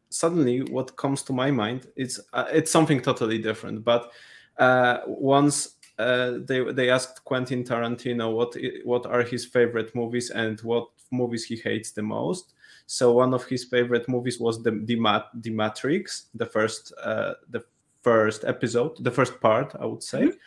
[0.09, 3.83] suddenly what comes to my mind is uh, it's something totally different.
[3.83, 4.11] But
[4.57, 10.61] uh, once uh, they they asked Quentin Tarantino what what are his favorite movies and
[10.61, 12.53] what movies he hates the most.
[12.85, 17.33] So one of his favorite movies was the the, Mat- the Matrix, the first uh,
[17.49, 17.61] the
[18.01, 20.37] first episode, the first part, I would say, mm-hmm.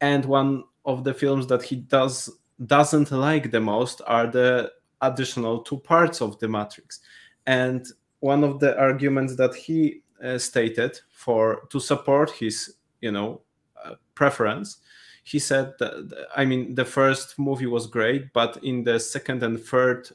[0.00, 2.30] and one of the films that he does
[2.66, 4.70] doesn't like the most are the
[5.02, 7.00] additional two parts of the matrix
[7.46, 7.86] and
[8.20, 13.40] one of the arguments that he uh, stated for to support his you know
[13.82, 14.78] uh, preference
[15.24, 19.58] he said that i mean the first movie was great but in the second and
[19.58, 20.10] third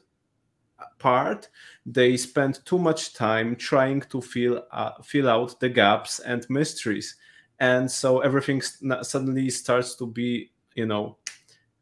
[1.06, 1.48] part
[1.86, 7.16] they spend too much time trying to fill uh, fill out the gaps and mysteries.
[7.60, 8.60] And so everything
[9.02, 11.16] suddenly starts to be you know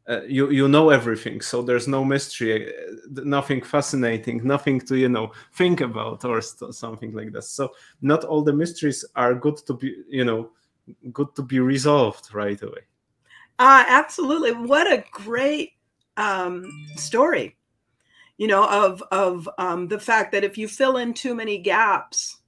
[0.09, 1.41] uh, you you know everything.
[1.41, 7.13] So there's no mystery uh, nothing fascinating nothing to you know think about or something
[7.19, 7.45] like that.
[7.45, 7.71] So
[8.03, 10.51] not all the mysteries are good to be you know
[11.13, 12.85] good to be resolved right away.
[13.59, 14.53] Uh absolutely.
[14.53, 15.71] What a great
[16.17, 17.57] um story
[18.39, 22.39] you know of of um the fact that if you fill in too many gaps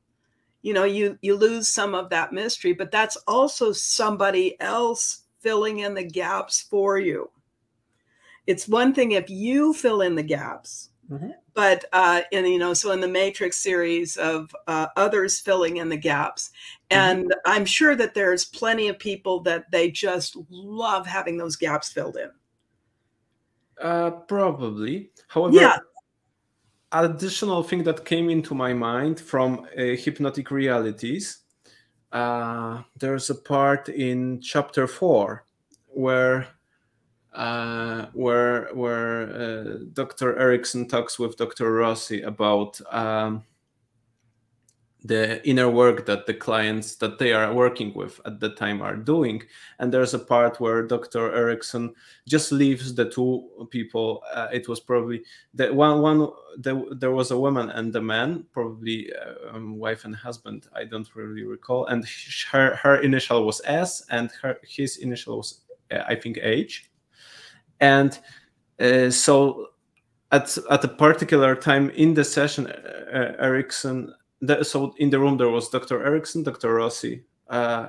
[0.62, 5.78] you know you you lose some of that mystery but that's also somebody else filling
[5.78, 7.30] in the gaps for you.
[8.48, 11.30] It's one thing if you fill in the gaps, mm-hmm.
[11.54, 15.88] but uh, in you know, so in the Matrix series of uh, others filling in
[15.88, 16.50] the gaps,
[16.90, 17.00] mm-hmm.
[17.00, 17.38] and mm-hmm.
[17.52, 22.16] I'm sure that there's plenty of people that they just love having those gaps filled
[22.16, 22.30] in.
[23.82, 25.10] Uh, probably.
[25.28, 25.78] However, yeah.
[26.92, 31.42] additional thing that came into my mind from uh, hypnotic realities
[32.12, 35.44] uh, there's a part in chapter four
[35.86, 36.46] where
[37.34, 40.38] uh, where where uh, Dr.
[40.38, 41.70] Erickson talks with Dr.
[41.72, 43.44] Rossi about um,
[45.06, 48.96] the inner work that the clients that they are working with at the time are
[48.96, 49.42] doing.
[49.78, 51.94] And there's a part where dr erickson
[52.26, 55.22] just leaves the two people uh, it was probably
[55.54, 60.04] the one one the, there was a woman and a man probably uh, um, wife
[60.04, 61.86] and husband i don't really recall.
[61.86, 62.04] And
[62.50, 66.90] her her initial was s and her his initial was uh, i think h.
[67.80, 68.18] And
[68.80, 69.68] uh, so
[70.32, 75.36] at at a particular time in the session uh, erickson the, so in the room
[75.36, 76.04] there was Dr.
[76.04, 76.74] Erickson, Dr.
[76.74, 77.88] Rossi, uh,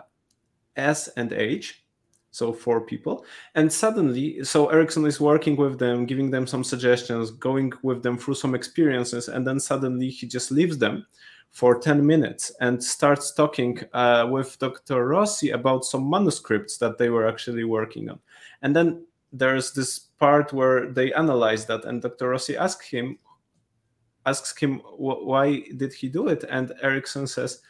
[0.76, 1.84] S and H,
[2.32, 3.26] so four people.
[3.56, 8.18] And suddenly, so Erickson is working with them, giving them some suggestions, going with them
[8.18, 11.06] through some experiences, and then suddenly he just leaves them
[11.52, 15.08] for 10 minutes and starts talking uh, with Dr.
[15.08, 18.20] Rossi about some manuscripts that they were actually working on.
[18.62, 22.30] And then there's this part where they analyze that, and Dr.
[22.30, 23.18] Rossi asks him,
[24.28, 26.44] asks him why did he do it?
[26.50, 27.62] And erickson says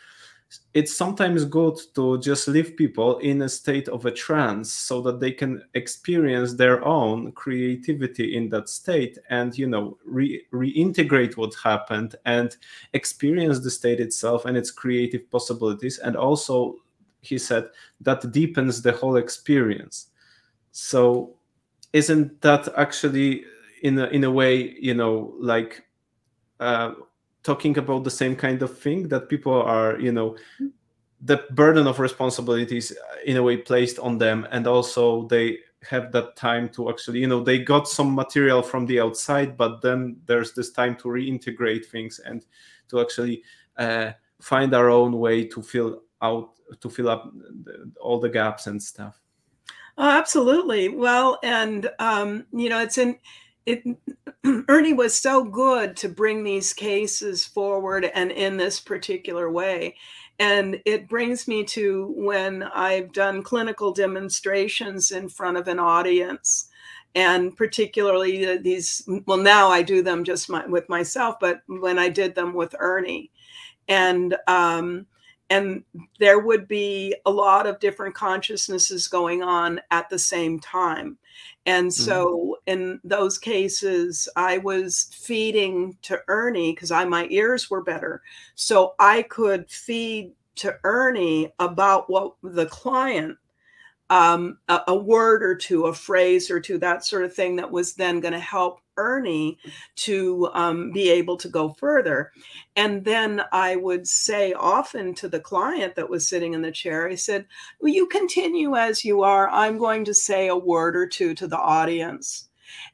[0.74, 5.20] it's sometimes good to just leave people in a state of a trance so that
[5.20, 11.54] they can experience their own creativity in that state and you know re- reintegrate what
[11.62, 12.56] happened and
[12.94, 16.00] experience the state itself and its creative possibilities.
[16.00, 16.76] And also
[17.22, 17.70] he said
[18.02, 20.12] that deepens the whole experience.
[20.72, 21.36] So
[21.92, 23.44] isn't that actually
[23.84, 25.84] in a, in a way you know like
[26.60, 26.94] uh,
[27.44, 30.36] talking about the same kind of thing that people are you know
[31.22, 34.48] the burden of responsibilities uh, in a way placed on them.
[34.52, 38.86] And also they have that time to actually you know they got some material from
[38.88, 42.46] the outside but then there's this time to reintegrate things and
[42.90, 43.44] to actually
[43.78, 46.50] uh, find our own way to fill out
[46.82, 47.32] to fill up
[48.02, 49.22] all the gaps and stuff.
[49.98, 50.90] Oh, absolutely.
[50.90, 53.18] Well and um, you know it's in
[53.66, 53.84] it
[54.70, 59.96] Ernie was so good to bring these cases forward and in this particular way.
[60.40, 66.70] And it brings me to when I've done clinical demonstrations in front of an audience
[67.16, 72.08] and particularly these well now i do them just my, with myself but when i
[72.08, 73.32] did them with ernie
[73.88, 75.06] and um,
[75.50, 75.84] and
[76.20, 81.18] there would be a lot of different consciousnesses going on at the same time
[81.66, 82.04] and mm-hmm.
[82.04, 82.72] so mm-hmm.
[82.72, 88.22] in those cases i was feeding to ernie because i my ears were better
[88.56, 93.38] so i could feed to ernie about what the client
[94.10, 97.72] um, a, a, word or two, a phrase or two, that sort of thing that
[97.72, 99.58] was then going to help Ernie
[99.96, 102.32] to um, be able to go further.
[102.76, 107.08] And then I would say often to the client that was sitting in the chair,
[107.08, 107.46] I said,
[107.82, 109.50] you continue as you are.
[109.50, 112.48] I'm going to say a word or two to the audience.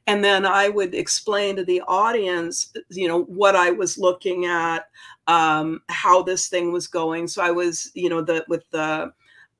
[0.06, 4.88] And then I would explain to the audience, you know, what I was looking at,
[5.26, 7.26] um, how this thing was going.
[7.28, 9.12] So I was, you know, the with the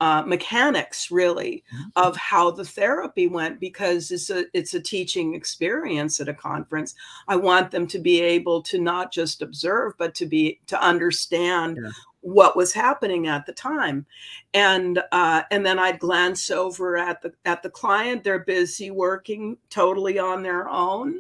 [0.05, 1.89] uh, mechanics really mm-hmm.
[1.97, 6.95] of how the therapy went because it's a it's a teaching experience at a conference
[7.27, 11.79] i want them to be able to not just observe but to be to understand
[11.83, 11.91] yeah.
[12.21, 14.05] what was happening at the time
[14.53, 19.57] and uh, and then i'd glance over at the at the client they're busy working
[19.71, 21.19] totally on their own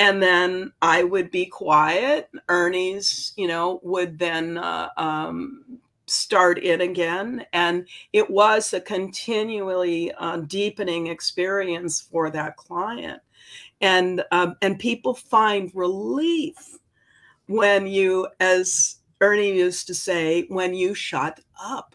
[0.00, 2.30] and then I would be quiet.
[2.48, 5.80] Ernie's, you know, would then uh, um,
[6.10, 7.44] start in again.
[7.52, 13.20] And it was a continually uh, deepening experience for that client.
[13.80, 16.56] And, um, and people find relief
[17.46, 21.94] when you, as Ernie used to say, when you shut up.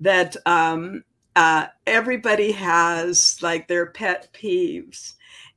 [0.00, 1.04] That um,
[1.36, 5.14] uh, everybody has like their pet peeves.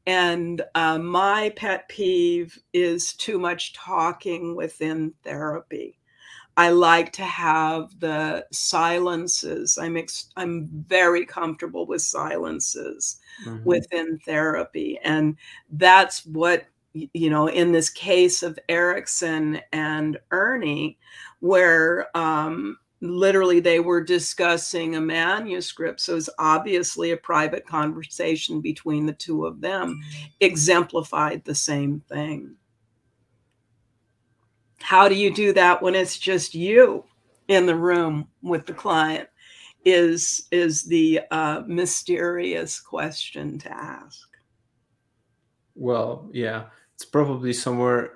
[0.08, 5.98] And uh, my pet peeve is too much talking within therapy.
[6.58, 9.78] I like to have the silences.
[9.78, 13.64] I'm ex- I'm very comfortable with silences mm-hmm.
[13.66, 15.36] within therapy, and
[15.72, 17.48] that's what you know.
[17.48, 20.98] In this case of Erickson and Ernie,
[21.42, 29.06] where um, literally they were discussing a manuscript, so it's obviously a private conversation between
[29.06, 30.26] the two of them, mm-hmm.
[30.40, 32.56] exemplified the same thing.
[34.82, 37.06] How do you do that when it's just you
[37.48, 39.30] in the room with the client?
[39.84, 44.28] Is is the uh, mysterious question to ask?
[45.76, 46.66] Well, yeah,
[46.96, 48.14] it's probably somewhere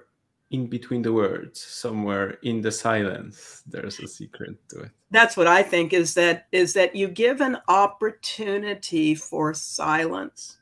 [0.52, 3.62] in between the words, somewhere in the silence.
[3.68, 4.92] There's a secret to it.
[5.12, 5.94] That's what I think.
[5.94, 10.59] Is that is that you give an opportunity for silence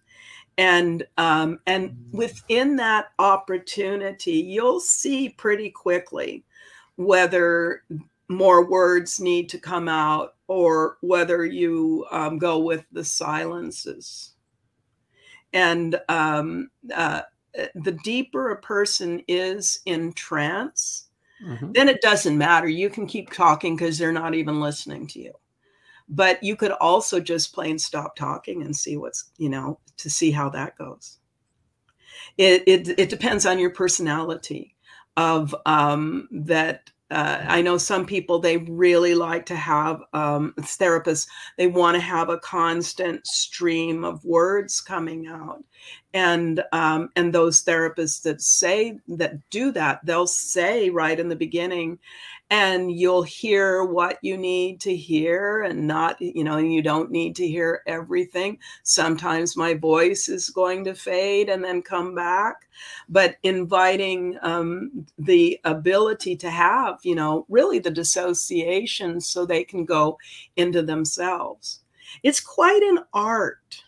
[0.58, 6.43] and um, and within that opportunity you'll see pretty quickly
[6.95, 7.84] whether
[8.30, 14.34] more words need to come out or whether you um, go with the silences.
[15.53, 17.22] And um, uh,
[17.76, 21.08] the deeper a person is in trance
[21.43, 21.72] mm-hmm.
[21.72, 22.68] then it doesn't matter.
[22.68, 25.34] You can keep talking because they're not even listening to you
[26.10, 30.32] but you could also just plain stop talking and see what's you know to see
[30.32, 31.20] how that goes
[32.38, 34.76] it it, it depends on your personality
[35.18, 41.26] of um, that uh, I know some people they really like to have um, therapists.
[41.58, 45.64] They want to have a constant stream of words coming out,
[46.14, 51.36] and um, and those therapists that say that do that, they'll say right in the
[51.36, 51.97] beginning,
[52.50, 57.36] and you'll hear what you need to hear and not you know you don't need
[57.36, 58.58] to hear everything.
[58.84, 62.56] Sometimes my voice is going to fade and then come back
[63.10, 69.84] but inviting um, the ability to have you know really the dissociation so they can
[69.84, 70.18] go
[70.56, 71.82] into themselves.
[72.24, 73.84] It's quite an art.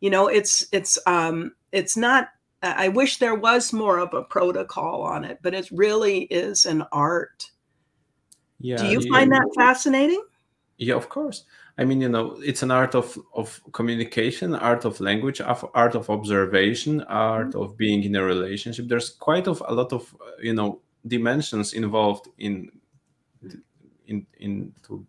[0.00, 2.28] You know it's it's um it's not
[2.62, 6.82] i wish there was more of a protocol on it but it really is an
[6.92, 7.50] art
[8.64, 10.22] yeah do you, find that fascinating?
[10.78, 11.44] Yeah of course.
[11.76, 16.10] I mean you know it's an art of of communication art of language art of
[16.10, 17.60] observation art mm-hmm.
[17.60, 18.88] of being in a relationship.
[18.88, 22.70] There's quite of a lot of you know dimensions involved in
[24.06, 25.06] in into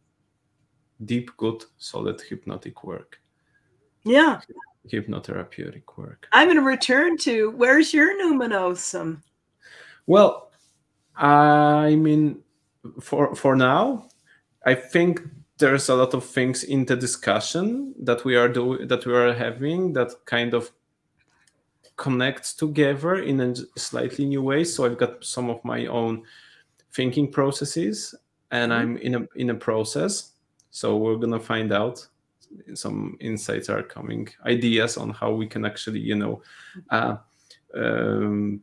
[1.06, 3.20] deep good solid hypnotic work.
[4.04, 4.42] Yeah.
[4.92, 6.28] Hypnotherapeutic work.
[6.32, 9.22] I'm going to return to where's your numinosum
[10.08, 10.52] well
[11.16, 12.42] i mean
[13.02, 14.08] for for now,
[14.66, 15.22] I think
[15.58, 19.34] there's a lot of things in the discussion that we are doing that we are
[19.34, 20.72] having that kind of
[21.98, 24.64] connects together in a slightly new way.
[24.64, 26.24] So I've got some of my own
[26.92, 28.14] thinking processes
[28.52, 28.82] and mm-hmm.
[28.82, 30.32] I'm in a in a process.
[30.72, 32.08] So we're gonna find out.
[32.74, 36.42] Some insights are coming, ideas on how we can actually, you know,
[36.90, 37.18] uh,
[37.76, 38.62] um,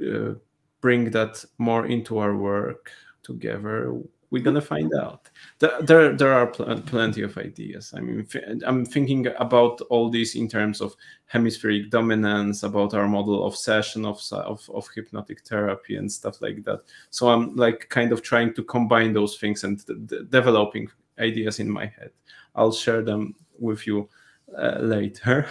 [0.00, 0.32] uh,
[0.80, 2.90] bring that more into our work
[3.26, 4.00] together
[4.30, 5.28] we're gonna find out.
[5.58, 7.94] There, there are pl- plenty of ideas.
[7.96, 8.26] I mean,
[8.66, 10.96] I'm thinking about all this in terms of
[11.26, 16.64] hemispheric dominance, about our model of session of, of, of hypnotic therapy and stuff like
[16.64, 16.80] that.
[17.10, 19.82] So I'm like kind of trying to combine those things and
[20.30, 22.10] developing ideas in my head.
[22.54, 24.08] I'll share them with you
[24.56, 25.46] uh, later.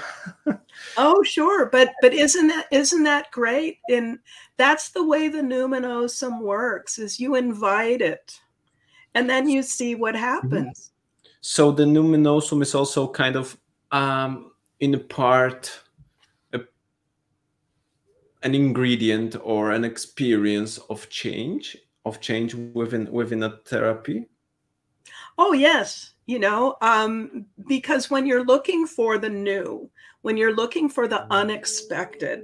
[0.98, 3.80] oh, sure, but but isn't that isn't that great?
[3.90, 4.20] And
[4.58, 8.40] that's the way the numinosum works: is you invite it
[9.16, 10.24] and then you see what mm-hmm.
[10.24, 10.92] happens.
[11.42, 13.58] So the numinosum is also kind of
[13.92, 15.80] um, in a part
[16.54, 16.60] a,
[18.44, 24.28] an ingredient or an experience of change of change within within a therapy.
[25.38, 29.90] Oh yes, you know, um, because when you're looking for the new,
[30.22, 32.44] when you're looking for the unexpected,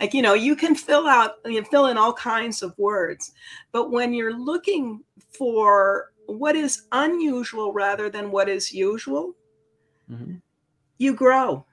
[0.00, 3.32] like you know you can fill out you fill in all kinds of words
[3.72, 9.34] but when you're looking for what is unusual rather than what is usual
[10.10, 10.34] mm-hmm.
[10.98, 11.64] you grow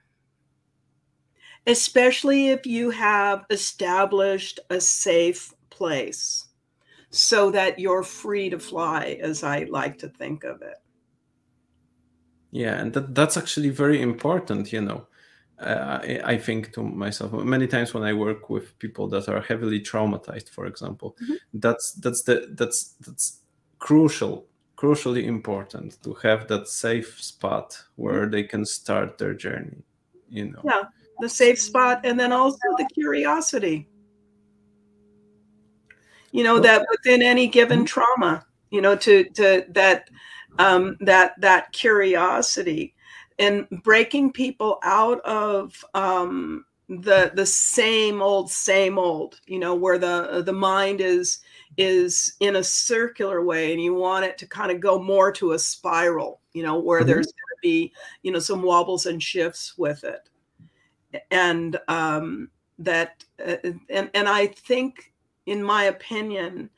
[1.66, 6.48] especially if you have established a safe place
[7.10, 10.76] so that you're free to fly as i like to think of it
[12.52, 15.06] yeah and that, that's actually very important you know
[15.62, 19.40] uh, I, I, think to myself many times when I work with people that are
[19.40, 21.34] heavily traumatized, for example, mm-hmm.
[21.54, 23.38] that's that's the that's that's
[23.78, 24.46] crucial,
[24.76, 28.30] crucially important to have that safe spot where mm-hmm.
[28.32, 29.84] they can start their journey.
[30.28, 30.62] You know.
[30.64, 30.82] Yeah,
[31.20, 33.88] the safe spot, and then also the curiosity.
[36.32, 37.86] You know that within any given mm-hmm.
[37.86, 40.08] trauma, you know, to to that
[40.58, 42.94] um, that that curiosity
[43.38, 49.98] and breaking people out of um, the the same old same old you know where
[49.98, 51.38] the the mind is
[51.78, 55.52] is in a circular way and you want it to kind of go more to
[55.52, 57.08] a spiral you know where mm-hmm.
[57.08, 57.92] there's going to be
[58.22, 60.28] you know some wobbles and shifts with it
[61.30, 63.56] and um that uh,
[63.88, 65.12] and and i think
[65.46, 66.68] in my opinion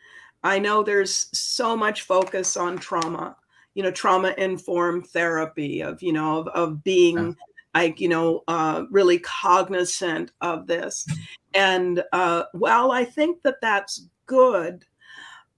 [0.44, 3.36] i know there's so much focus on trauma
[3.74, 7.32] you know trauma informed therapy of you know of, of being yeah.
[7.74, 11.06] like you know uh, really cognizant of this
[11.54, 14.84] and uh, while i think that that's good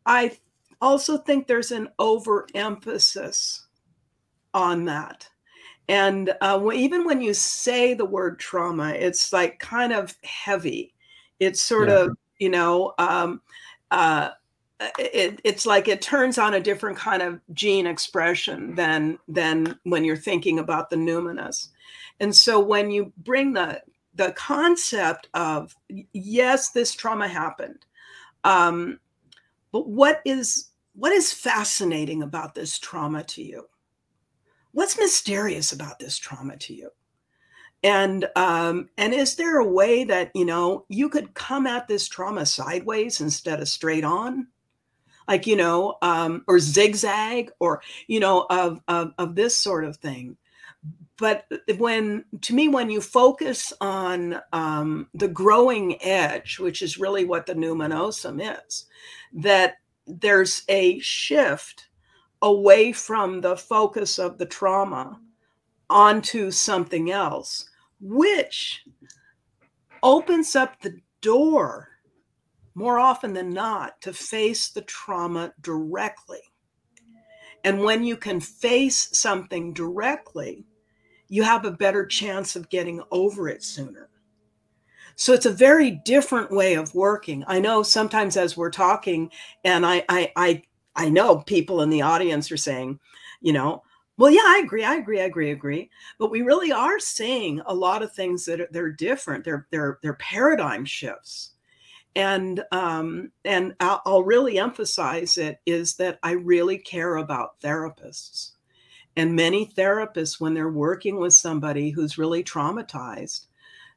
[0.06, 0.36] i
[0.80, 3.66] also think there's an overemphasis
[4.54, 5.28] on that
[5.88, 10.94] and uh, even when you say the word trauma it's like kind of heavy
[11.38, 11.96] it's sort yeah.
[11.96, 13.40] of you know um,
[13.90, 14.30] uh, uh,
[14.98, 20.04] it, it's like it turns on a different kind of gene expression than than when
[20.04, 21.68] you're thinking about the numinous.
[22.20, 23.82] And so when you bring the
[24.14, 25.74] the concept of
[26.12, 27.84] yes this trauma happened
[28.46, 29.00] um,
[29.72, 33.66] but what is what is fascinating about this trauma to you?
[34.70, 36.90] What's mysterious about this trauma to you?
[37.82, 42.06] And um, and is there a way that you know you could come at this
[42.06, 44.46] trauma sideways instead of straight on
[45.28, 49.96] like you know um, or zigzag or you know of, of of this sort of
[49.96, 50.36] thing.
[51.18, 57.24] But when to me when you focus on um, the growing edge which is really
[57.24, 58.86] what the numinosum is
[59.32, 59.74] that
[60.06, 61.88] there's a shift
[62.42, 65.18] away from the focus of the trauma
[65.88, 67.70] onto something else
[68.00, 68.84] which
[70.02, 71.95] opens up the door
[72.76, 76.42] more often than not, to face the trauma directly.
[77.64, 80.66] And when you can face something directly,
[81.28, 84.10] you have a better chance of getting over it sooner.
[85.16, 87.42] So it's a very different way of working.
[87.46, 89.30] I know sometimes as we're talking,
[89.64, 90.62] and I I I,
[90.94, 93.00] I know people in the audience are saying,
[93.40, 93.82] you know,
[94.18, 95.90] well, yeah, I agree, I agree, I agree, agree.
[96.18, 99.44] But we really are seeing a lot of things that are, they're different.
[99.44, 101.52] They're they're they're paradigm shifts
[102.16, 108.52] and um, and I'll, I'll really emphasize it is that I really care about therapists,
[109.14, 113.46] and many therapists when they're working with somebody who's really traumatized,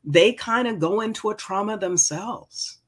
[0.03, 2.79] they kind of go into a trauma themselves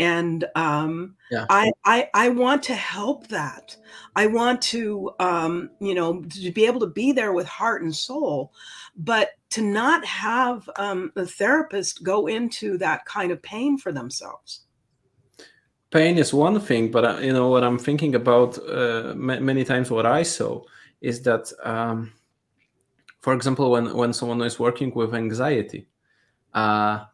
[0.00, 1.44] and um, yeah.
[1.50, 3.76] I, I I want to help that.
[4.16, 7.94] I want to um, you know to be able to be there with heart and
[7.94, 8.54] soul,
[8.96, 14.62] but to not have um, a therapist go into that kind of pain for themselves.
[15.90, 19.90] Pain is one thing, but uh, you know what I'm thinking about uh, many times.
[19.90, 20.62] What I saw
[21.00, 22.12] is that, um,
[23.20, 25.86] for example, when when someone is working with anxiety,
[26.54, 27.04] uh,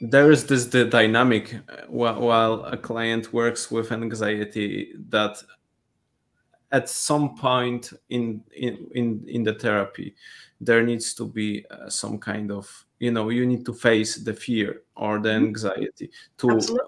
[0.00, 5.42] there is this the dynamic uh, while, while a client works with anxiety that
[6.72, 10.14] at some point in in in, in the therapy
[10.60, 14.34] there needs to be uh, some kind of you know you need to face the
[14.34, 15.46] fear or the mm-hmm.
[15.46, 16.86] anxiety to Absolutely.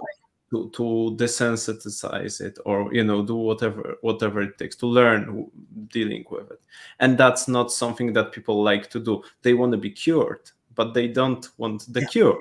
[0.50, 5.46] To to desensitize it or you know do whatever whatever it takes to learn
[5.88, 6.60] dealing with it
[6.98, 10.92] and that's not something that people like to do they want to be cured but
[10.92, 12.06] they don't want the yeah.
[12.06, 12.38] cure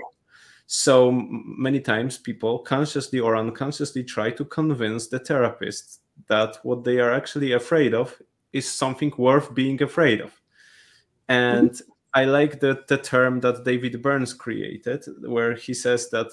[0.66, 7.00] so many times people consciously or unconsciously try to convince the therapist that what they
[7.00, 8.20] are actually afraid of
[8.54, 10.40] is something worth being afraid of
[11.28, 11.92] and mm-hmm.
[12.12, 16.32] I like the, the term that David Burns created, where he says that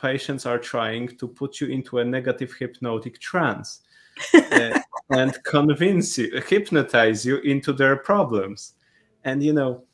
[0.00, 3.80] patients are trying to put you into a negative hypnotic trance
[4.34, 4.78] uh,
[5.10, 8.74] and convince you, hypnotize you into their problems.
[9.24, 9.84] And, you know,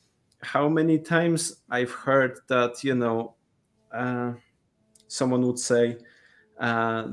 [0.42, 3.34] how many times I've heard that, you know,
[3.92, 4.32] uh,
[5.08, 5.98] someone would say,
[6.60, 7.08] uh,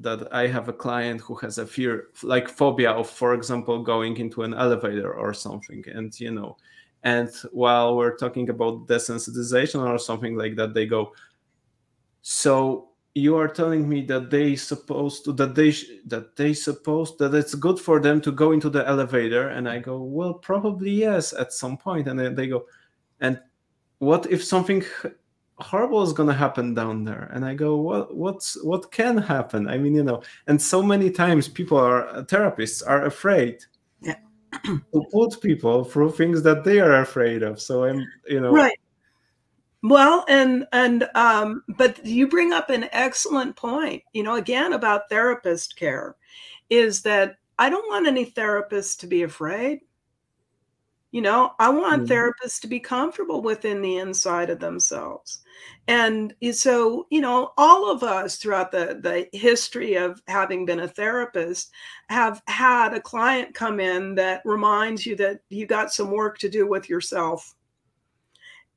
[0.00, 4.16] that I have a client who has a fear, like phobia of, for example, going
[4.18, 6.56] into an elevator or something, and you know,
[7.02, 11.12] and while we're talking about desensitization or something like that they go
[12.22, 15.72] so you are telling me that they supposed to that they
[16.06, 19.78] that they supposed that it's good for them to go into the elevator and i
[19.78, 22.64] go well probably yes at some point and then they go
[23.20, 23.40] and
[23.98, 24.84] what if something
[25.58, 29.68] horrible is going to happen down there and i go well what's what can happen
[29.68, 33.58] i mean you know and so many times people are uh, therapists are afraid
[34.52, 37.60] to put people through things that they are afraid of.
[37.60, 38.78] So I'm, you know, right.
[39.82, 44.02] Well, and and um, but you bring up an excellent point.
[44.12, 46.16] You know, again about therapist care,
[46.68, 49.80] is that I don't want any therapists to be afraid.
[51.12, 52.12] You know, I want mm-hmm.
[52.12, 55.40] therapists to be comfortable within the inside of themselves.
[55.88, 60.88] And so, you know, all of us throughout the, the history of having been a
[60.88, 61.72] therapist
[62.08, 66.48] have had a client come in that reminds you that you got some work to
[66.48, 67.54] do with yourself.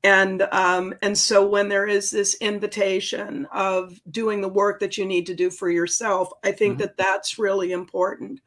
[0.04, 5.06] And um, and so when there is this invitation of doing the work that you
[5.06, 6.82] need to do for yourself, I think mm-hmm.
[6.82, 8.40] that that's really important.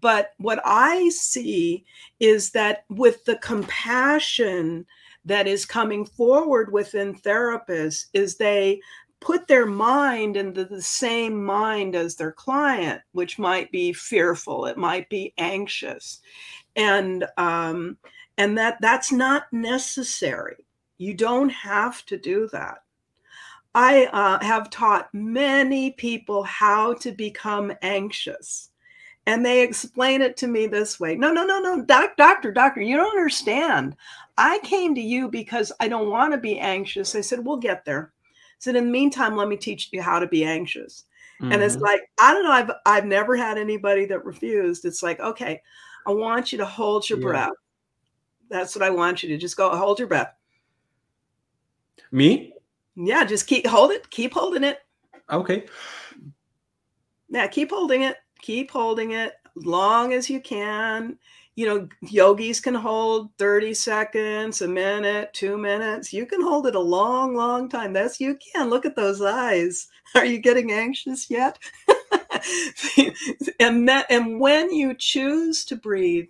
[0.00, 1.84] But what I see
[2.20, 4.86] is that with the compassion
[5.24, 8.80] that is coming forward within therapists, is they
[9.20, 14.76] put their mind into the same mind as their client, which might be fearful, it
[14.76, 16.20] might be anxious,
[16.76, 17.96] and um,
[18.38, 20.64] and that that's not necessary.
[20.98, 22.78] You don't have to do that.
[23.74, 28.70] I uh, have taught many people how to become anxious
[29.26, 32.80] and they explain it to me this way no no no no doc, doctor doctor
[32.80, 33.96] you don't understand
[34.38, 37.84] i came to you because i don't want to be anxious i said we'll get
[37.84, 41.04] there I said in the meantime let me teach you how to be anxious
[41.40, 41.52] mm-hmm.
[41.52, 41.84] and it's mm-hmm.
[41.84, 45.60] like i don't know i've i've never had anybody that refused it's like okay
[46.06, 47.26] i want you to hold your yeah.
[47.26, 47.50] breath
[48.50, 50.34] that's what i want you to just go hold your breath
[52.10, 52.52] me
[52.96, 54.78] yeah just keep hold it keep holding it
[55.30, 55.64] okay
[57.28, 61.18] yeah keep holding it keep holding it long as you can.
[61.56, 66.12] You know, yogis can hold 30 seconds, a minute, two minutes.
[66.12, 67.92] You can hold it a long, long time.
[67.92, 68.70] That's you can.
[68.70, 69.86] Look at those eyes.
[70.16, 71.58] Are you getting anxious yet?
[73.60, 76.26] and that and when you choose to breathe,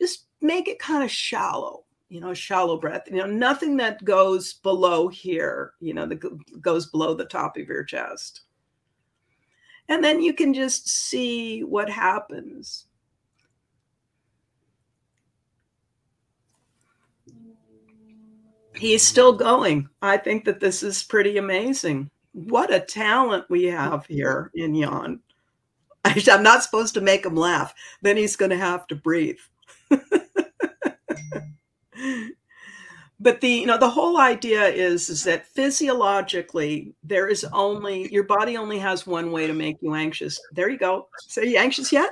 [0.00, 4.54] just make it kind of shallow you know shallow breath you know nothing that goes
[4.54, 6.20] below here you know that
[6.60, 8.42] goes below the top of your chest
[9.88, 12.86] and then you can just see what happens.
[18.74, 19.88] He's still going.
[20.00, 22.10] I think that this is pretty amazing.
[22.32, 25.20] What a talent we have here in Jan.
[26.04, 27.74] I'm not supposed to make him laugh.
[28.00, 29.40] Then he's going to have to breathe.
[33.22, 38.24] but the you know the whole idea is is that physiologically there is only your
[38.24, 40.40] body only has one way to make you anxious.
[40.52, 41.08] There you go.
[41.28, 42.10] So are you anxious yet?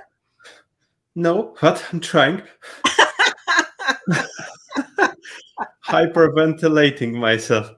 [1.16, 2.42] No but i'm trying.
[5.86, 7.70] Hyperventilating myself.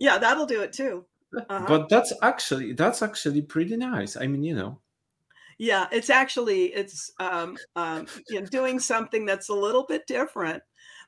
[0.00, 1.06] Yeah that'll do it too.
[1.48, 1.64] Uh-huh.
[1.66, 4.16] but that's actually that's actually pretty nice.
[4.16, 4.80] I mean you know.
[5.58, 10.62] Yeah it's actually it's um, um you know doing something that's a little bit different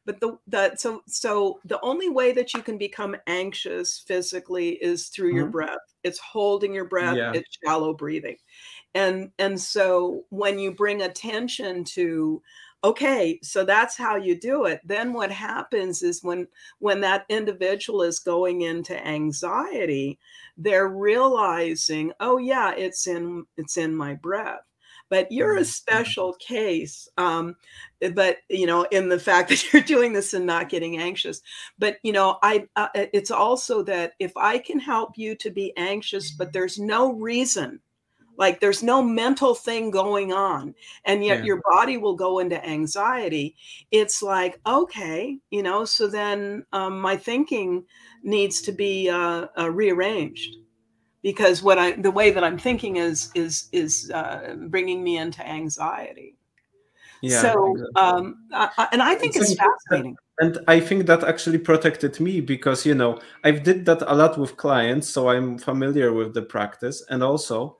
[0.05, 5.09] but the the so so the only way that you can become anxious physically is
[5.09, 5.39] through mm-hmm.
[5.39, 7.33] your breath it's holding your breath yeah.
[7.35, 8.37] it's shallow breathing
[8.95, 12.41] and and so when you bring attention to
[12.85, 16.47] okay so that's how you do it then what happens is when
[16.79, 20.19] when that individual is going into anxiety
[20.59, 24.61] they're realizing oh yeah it's in it's in my breath
[25.09, 25.65] but you're a mm-hmm.
[25.65, 27.57] special case um,
[28.15, 31.41] but you know in the fact that you're doing this and not getting anxious
[31.79, 35.73] but you know i uh, it's also that if i can help you to be
[35.77, 37.81] anxious but there's no reason
[38.37, 40.75] like there's no mental thing going on
[41.05, 41.45] and yet yeah.
[41.45, 43.55] your body will go into anxiety
[43.91, 47.85] it's like okay you know so then um, my thinking
[48.23, 50.57] needs to be uh, uh, rearranged
[51.25, 55.45] because what i the way that i'm thinking is is is uh, bringing me into
[55.45, 56.37] anxiety.
[57.22, 58.03] Yeah, so exactly.
[58.03, 60.16] um, I, and i think it's, it's fascinating.
[60.41, 64.37] and i think that actually protected me because you know i've did that a lot
[64.37, 67.03] with clients so i'm familiar with the practice.
[67.09, 67.79] And also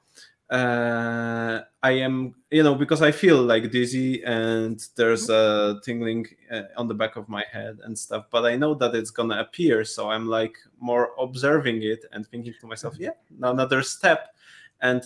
[0.51, 6.62] uh, I am, you know, because I feel like dizzy and there's a tingling uh,
[6.76, 9.84] on the back of my head and stuff, but I know that it's gonna appear.
[9.84, 13.11] So I'm like more observing it and thinking to myself, yeah,
[13.42, 14.34] another step.
[14.82, 15.03] And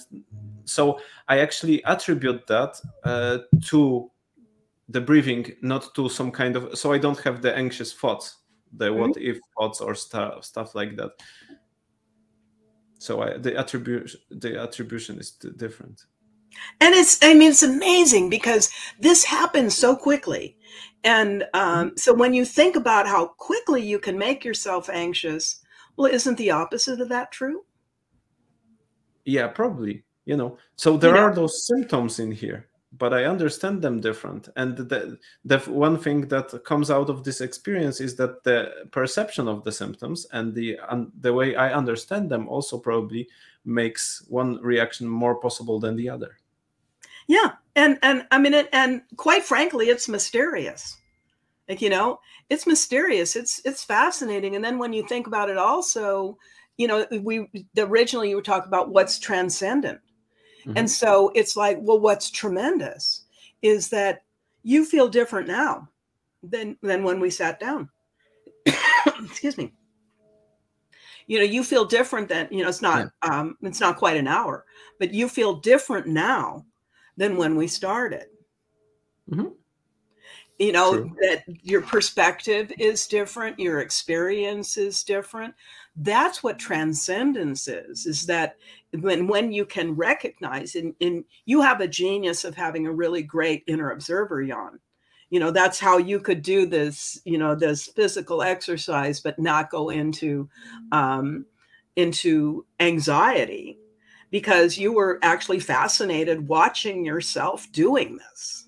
[0.65, 4.11] so I actually attribute that uh, to
[4.89, 8.39] the breathing, not to some kind of, so I don't have the anxious thoughts,
[8.73, 9.01] the mm-hmm.
[9.01, 11.13] what if thoughts or stuff, stuff like that
[12.99, 16.05] so I, the attribution the attribution is different.
[16.81, 18.71] And it's i mean it's amazing because
[19.01, 20.57] this happens so quickly.
[21.05, 21.97] And um, mm-hmm.
[21.97, 25.61] so when you think about how quickly you can make yourself anxious
[25.97, 27.65] well isn't the opposite of that true?
[29.25, 30.59] Yeah probably you know.
[30.77, 34.49] So there you know, are those symptoms in here but I understand them different.
[34.57, 39.47] And the, the one thing that comes out of this experience is that the perception
[39.47, 43.29] of the symptoms and the um, the way I understand them also probably
[43.65, 46.39] makes one reaction more possible than the other.
[47.27, 50.97] Yeah, and and I mean, and quite frankly, it's mysterious.
[51.69, 53.37] Like you know, it's mysterious.
[53.37, 54.57] It's it's fascinating.
[54.57, 56.39] And then when you think about it, also,
[56.79, 60.01] you know, we originally you were talking about what's transcendent
[60.61, 60.73] Mm-hmm.
[60.77, 63.25] And so it's like, well, what's tremendous
[63.63, 64.23] is that
[64.63, 65.89] you feel different now
[66.43, 67.89] than than when we sat down.
[69.25, 69.73] Excuse me.
[71.27, 73.31] You know, you feel different than, you know, it's not yeah.
[73.31, 74.65] um it's not quite an hour,
[74.99, 76.65] but you feel different now
[77.17, 78.27] than when we started.
[79.31, 79.49] Mm-hmm
[80.59, 81.17] you know True.
[81.21, 85.55] that your perspective is different your experience is different
[86.01, 88.57] that's what transcendence is is that
[89.01, 93.23] when when you can recognize and, and you have a genius of having a really
[93.23, 94.79] great inner observer Jan.
[95.31, 99.71] You know that's how you could do this you know this physical exercise but not
[99.71, 100.49] go into
[100.93, 101.45] um
[101.97, 103.79] into anxiety
[104.31, 108.67] because you were actually fascinated watching yourself doing this.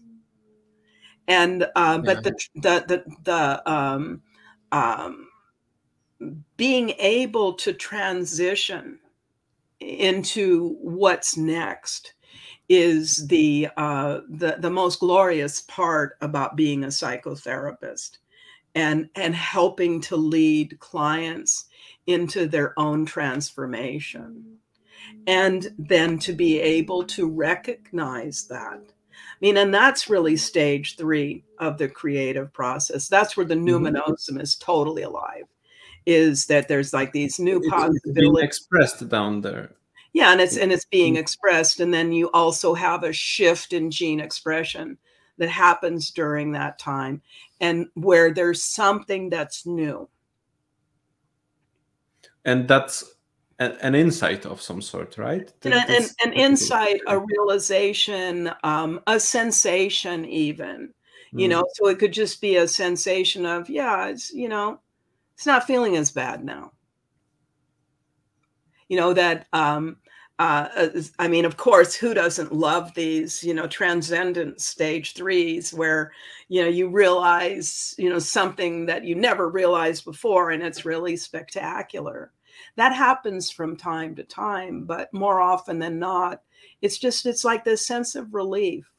[1.29, 2.33] And uh, but yeah.
[2.33, 4.23] the the the, the um,
[4.73, 5.29] um,
[6.57, 8.99] being able to transition
[9.81, 12.15] into what's next
[12.69, 18.19] is the uh, the the most glorious part about being a psychotherapist
[18.75, 21.67] and and helping to lead clients
[22.07, 24.57] into their own transformation
[25.27, 28.81] and then to be able to recognize that
[29.41, 33.09] I mean, and that's really stage three of the creative process.
[33.09, 33.87] That's where the mm-hmm.
[33.87, 35.45] numinosum is totally alive.
[36.07, 39.73] Is that there's like these new it's possibilities expressed down there.
[40.13, 41.21] Yeah, and it's and it's being mm-hmm.
[41.21, 44.99] expressed, and then you also have a shift in gene expression
[45.39, 47.23] that happens during that time,
[47.61, 50.09] and where there's something that's new.
[52.45, 53.05] And that's
[53.61, 55.53] an insight of some sort, right?
[55.65, 60.95] An, an, an insight, a realization, um, a sensation, even.
[61.33, 61.51] You mm.
[61.51, 64.81] know, so it could just be a sensation of, yeah, it's you know,
[65.41, 66.73] it's not feeling as bad now.
[68.89, 69.47] You know that.
[69.55, 69.97] Um,
[70.39, 76.13] uh, I mean, of course, who doesn't love these, you know, transcendent stage threes where,
[76.49, 81.17] you know, you realize, you know, something that you never realized before, and it's really
[81.17, 82.33] spectacular
[82.77, 86.43] that happens from time to time but more often than not
[86.83, 88.91] it's just it's like this sense of relief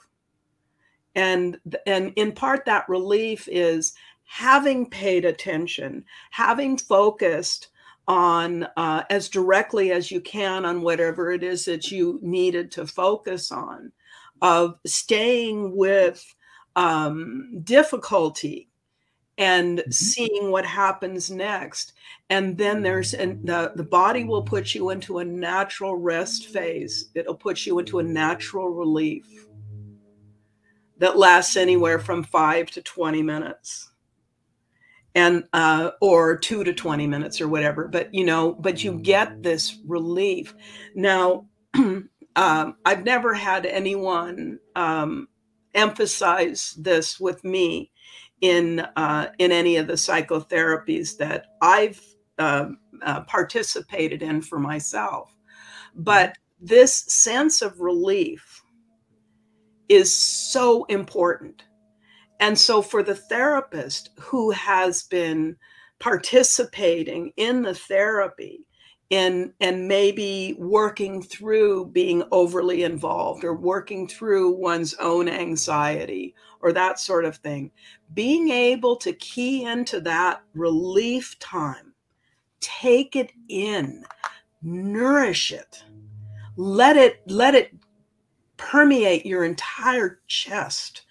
[1.16, 3.94] and and in part that relief is
[4.32, 7.68] having paid attention having focused
[8.08, 12.88] on uh, as directly as you can on whatever it is that you needed to
[12.88, 13.92] focus on
[14.42, 16.34] of staying with
[16.78, 18.70] um, difficulty
[19.38, 19.92] and mm-hmm.
[19.92, 21.92] seeing what happens next.
[22.30, 27.10] And then there's and the, the body will put you into a natural rest phase.
[27.16, 29.28] It'll put you into a natural relief
[31.00, 33.91] that lasts anywhere from five to 20 minutes
[35.16, 39.44] and uh, or two to 20 minutes or whatever but you know but you get
[39.44, 40.56] this relief
[40.96, 41.46] now
[41.76, 45.28] um, i've never had anyone um,
[45.74, 47.92] emphasize this with me
[48.42, 52.02] in uh, in any of the psychotherapies that I've
[52.38, 52.70] uh,
[53.04, 55.36] uh, participated in for myself.
[55.96, 58.64] But this sense of relief
[59.90, 61.64] is so important.
[62.42, 65.56] And so, for the therapist who has been
[66.00, 68.66] participating in the therapy,
[69.12, 76.72] in, and maybe working through being overly involved or working through one's own anxiety or
[76.72, 77.70] that sort of thing.
[78.14, 81.94] Being able to key into that relief time,
[82.62, 84.04] take it in,
[84.64, 85.84] nourish it,
[86.56, 87.76] let it, let it
[88.56, 91.04] permeate your entire chest,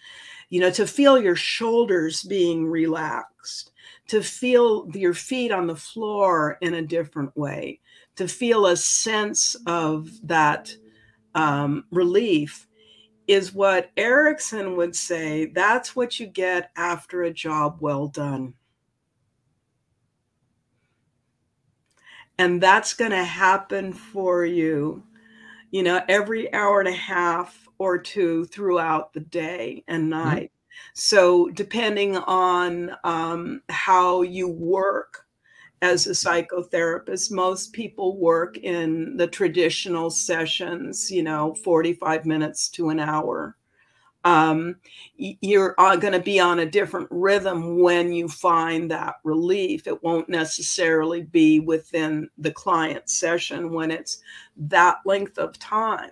[0.51, 3.73] you know, to feel your shoulders being relaxed,
[4.09, 7.81] to feel your feet on the floor in a different way,
[8.17, 10.75] to feel a sense of that
[11.37, 12.67] um, relief
[13.29, 18.55] is what Erickson would say that's what you get after a job well done.
[22.39, 25.05] And that's going to happen for you,
[25.71, 30.11] you know, every hour and a half or two throughout the day and mm-hmm.
[30.11, 30.53] night.
[30.53, 30.77] Mm-hmm.
[30.95, 35.27] So, depending on um, how you work,
[35.83, 42.91] as a psychotherapist, most people work in the traditional sessions, you know, 45 minutes to
[42.91, 43.57] an hour.
[44.23, 44.77] Um,
[45.17, 49.87] you're uh, going to be on a different rhythm when you find that relief.
[49.87, 54.21] It won't necessarily be within the client session when it's
[54.59, 56.11] that length of time.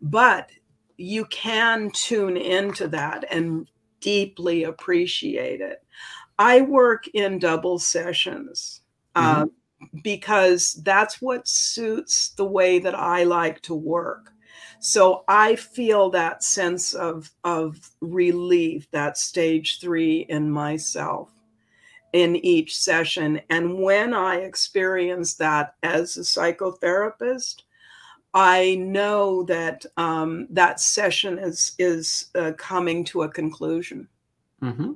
[0.00, 0.50] But
[0.96, 3.68] you can tune into that and
[4.00, 5.82] deeply appreciate it.
[6.38, 8.82] I work in double sessions
[9.14, 9.42] mm-hmm.
[9.42, 9.46] uh,
[10.02, 14.32] because that's what suits the way that I like to work.
[14.78, 21.30] So I feel that sense of, of relief, that stage three in myself
[22.12, 23.40] in each session.
[23.50, 27.62] And when I experience that as a psychotherapist,
[28.36, 34.08] I know that um, that session is is uh, coming to a conclusion.
[34.62, 34.92] Mm-hmm.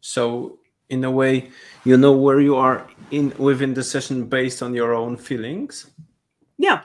[0.00, 0.60] So,
[0.90, 1.50] in a way,
[1.84, 5.90] you know where you are in within the session based on your own feelings.
[6.56, 6.82] Yeah.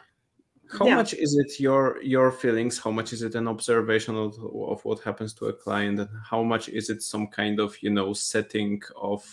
[0.71, 0.95] How yeah.
[0.95, 2.79] much is it your your feelings?
[2.79, 5.99] How much is it an observation of, of what happens to a client?
[5.99, 9.23] And how much is it some kind of you know setting of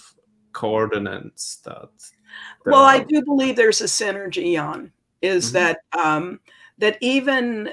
[0.52, 1.88] coordinates that?
[2.64, 2.96] that well, are...
[2.96, 4.92] I do believe there's a synergy on
[5.22, 5.54] is mm-hmm.
[5.54, 6.40] that um,
[6.78, 7.70] that even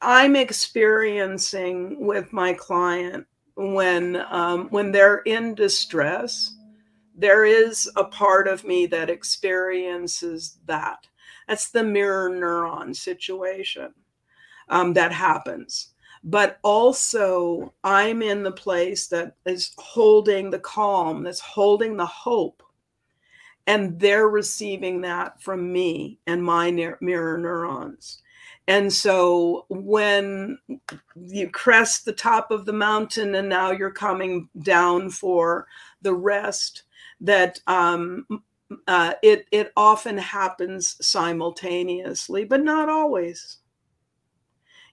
[0.00, 6.56] I'm experiencing with my client when um, when they're in distress
[7.14, 11.06] there is a part of me that experiences that
[11.46, 13.92] that's the mirror neuron situation
[14.68, 15.88] um, that happens
[16.24, 22.62] but also i'm in the place that is holding the calm that's holding the hope
[23.66, 28.22] and they're receiving that from me and my mirror neurons
[28.68, 30.58] and so when
[31.16, 35.66] you crest the top of the mountain and now you're coming down for
[36.00, 36.84] the rest,
[37.20, 38.26] that um,
[38.86, 43.58] uh, it, it often happens simultaneously, but not always.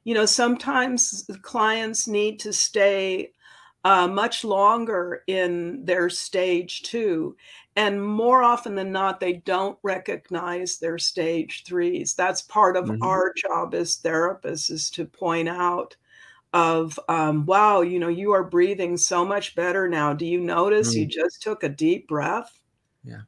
[0.03, 3.33] You know, sometimes clients need to stay
[3.83, 7.35] uh, much longer in their stage two.
[7.75, 12.13] And more often than not, they don't recognize their stage threes.
[12.13, 13.03] That's part of mm-hmm.
[13.03, 15.95] our job as therapists is to point out
[16.53, 20.91] of um, wow you know you are breathing so much better now do you notice
[20.91, 21.01] mm-hmm.
[21.01, 22.59] you just took a deep breath
[23.03, 23.21] yeah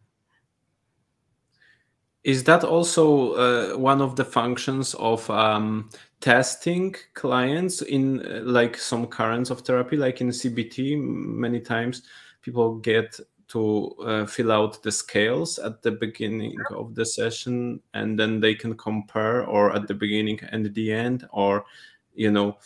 [2.23, 5.89] is that also uh, one of the functions of um,
[6.19, 12.01] testing clients in uh, like some currents of therapy like in cbt many times
[12.41, 13.19] people get
[13.51, 18.55] to uh, fill out the scales at the beginning of the session and then they
[18.55, 21.65] can compare or at the beginning and the end or
[22.13, 22.57] you know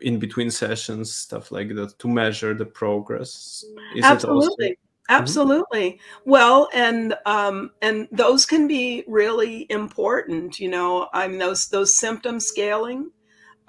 [0.00, 3.62] in between sessions stuff like that to measure the progress.
[3.94, 4.78] Is absolutely
[5.10, 5.90] absolutely.
[5.90, 6.30] Mm-hmm.
[6.30, 11.96] well and um and those can be really important you know i mean those those
[11.96, 13.10] symptom scaling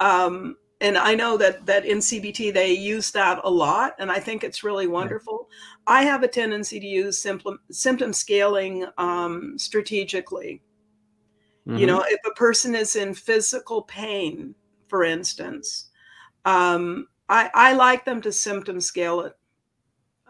[0.00, 4.18] um and I know that that in CBT they use that a lot, and I
[4.18, 5.48] think it's really wonderful.
[5.86, 10.62] I have a tendency to use symptom symptom scaling um, strategically.
[11.66, 11.78] Mm-hmm.
[11.78, 14.54] You know, if a person is in physical pain,
[14.88, 15.90] for instance,
[16.44, 19.36] um, I, I like them to symptom scale it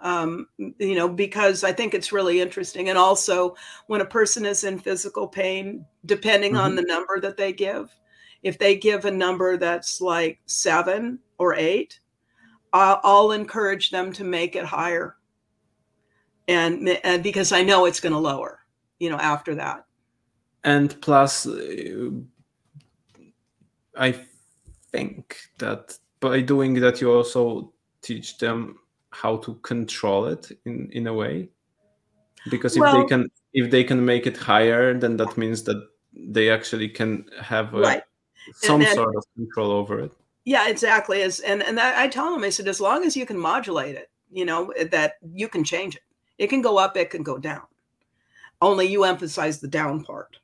[0.03, 2.89] um, you know, because I think it's really interesting.
[2.89, 3.55] And also,
[3.87, 6.61] when a person is in physical pain, depending mm-hmm.
[6.61, 7.95] on the number that they give,
[8.43, 12.01] if they give a number that's like seven or eight,
[12.73, 15.17] I'll, encourage them to make it higher.
[16.49, 18.61] And, and because I know it's going to lower,
[18.99, 19.85] you know, after that.
[20.65, 22.11] And plus, uh,
[23.97, 24.15] I
[24.91, 28.79] think that by doing that, you also teach them
[29.13, 31.49] how to control it in in a way
[32.51, 35.77] because if well, they can if they can make it higher then that means that
[36.15, 38.03] they actually can have a, right.
[38.55, 40.13] Some then, sort of control over it.
[40.45, 41.23] Yeah exactly.
[41.23, 43.97] As and and I, I tell them i said as long as you can modulate
[43.97, 46.03] it you know that you can change it.
[46.39, 47.63] It can go up it can go down.
[48.61, 50.39] Only you emphasize the down part.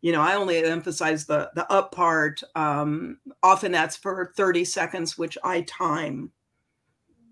[0.00, 5.16] You know i only emphasize the the up part um often that's for 30 seconds
[5.18, 6.30] which i time.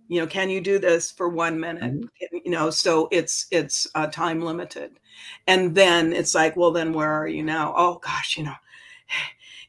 [0.09, 1.83] You know can you do this for one minute?
[2.01, 2.37] Mm-hmm.
[2.45, 4.99] you know so it's it's uh, time limited.
[5.47, 7.75] And then it's like well then where are you now?
[7.77, 8.55] Oh gosh you know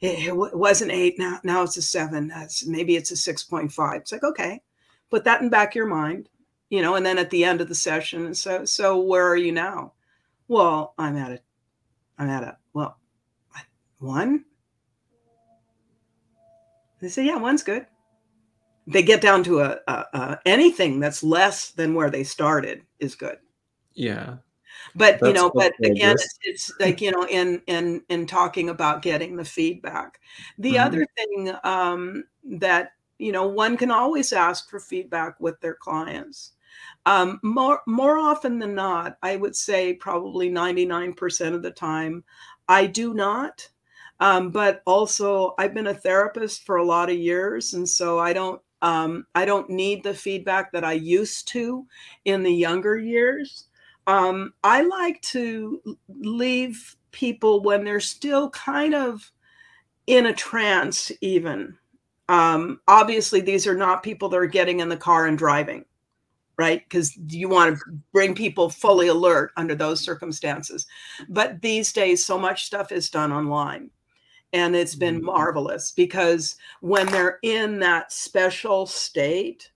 [0.02, 4.24] it, wasn't eight now now it's a seven that's maybe it's a 6.5 it's like
[4.24, 4.62] okay
[5.10, 6.30] put that in back of your mind
[6.70, 9.52] you know and then at the end of the session so so where are you
[9.52, 9.94] now?
[10.48, 11.44] Well i'm at it
[12.18, 12.98] i'm at a well
[14.00, 14.46] one?
[17.02, 17.88] They say yeah one's good.
[18.86, 23.16] They get down to a, a, a, anything that's less than where they started is
[23.16, 23.38] good.
[23.94, 24.38] Yeah
[24.96, 28.70] but that's you know but again it's, it's, like you know in in in talking
[28.70, 30.20] about getting the feedback
[30.58, 30.86] the mm-hmm.
[30.86, 36.54] other thing um, that you know one can always ask for feedback with their clients
[37.06, 42.24] um, more more often than not i would say probably 99% of the time
[42.68, 43.68] i do not
[44.20, 48.34] um, but also i've been a therapist for a lot of years and so i
[48.34, 51.86] don't um, I don't need the feedback that I used to
[52.26, 53.67] in the younger years.
[54.08, 59.32] Um, I like to leave people when they're still kind of
[60.08, 61.78] in a trance, even.
[62.30, 65.86] Um, obviously, these are not people that are getting in the car and driving,
[66.58, 66.84] right?
[66.84, 67.84] Because you want to
[68.14, 70.88] bring people fully alert under those circumstances.
[71.30, 73.90] But these days, so much stuff is done online
[74.54, 75.26] and it's been mm-hmm.
[75.26, 79.72] marvelous because when they're in that special state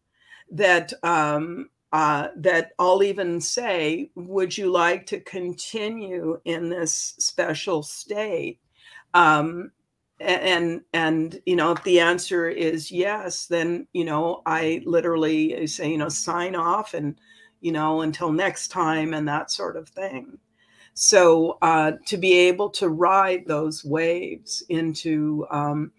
[0.52, 7.84] that um, uh, that I'll even say, would you like to continue in this special
[7.84, 8.60] state?
[9.14, 9.72] Um,
[10.22, 15.90] and and you know if the answer is yes then you know i literally say
[15.90, 17.20] you know sign off and
[17.60, 20.38] you know until next time and that sort of thing
[20.94, 25.92] so uh, to be able to ride those waves into um,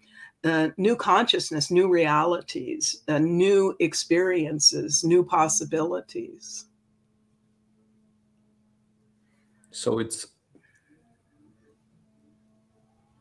[0.43, 6.65] uh, new consciousness, new realities, uh, new experiences, new possibilities.
[9.71, 10.27] So it's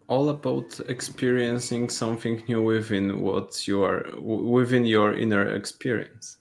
[0.09, 6.37] all about experiencing something new within what you are within your inner experience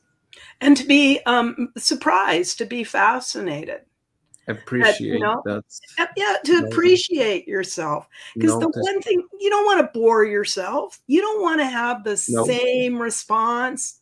[0.60, 3.82] and to be um, surprised to be fascinated
[4.48, 5.64] appreciate that, you know, that.
[6.16, 8.08] yeah to appreciate yourself.
[8.36, 11.00] Because the one thing you don't want to bore yourself.
[11.08, 14.02] You don't want to have the same response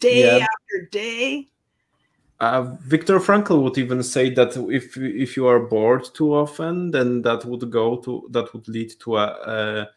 [0.00, 0.44] day yeah.
[0.44, 1.48] after day.
[2.40, 7.22] Uh, Viktor Frankl would even say that if if you are bored too often, then
[7.22, 9.90] that would go to that would lead to a, a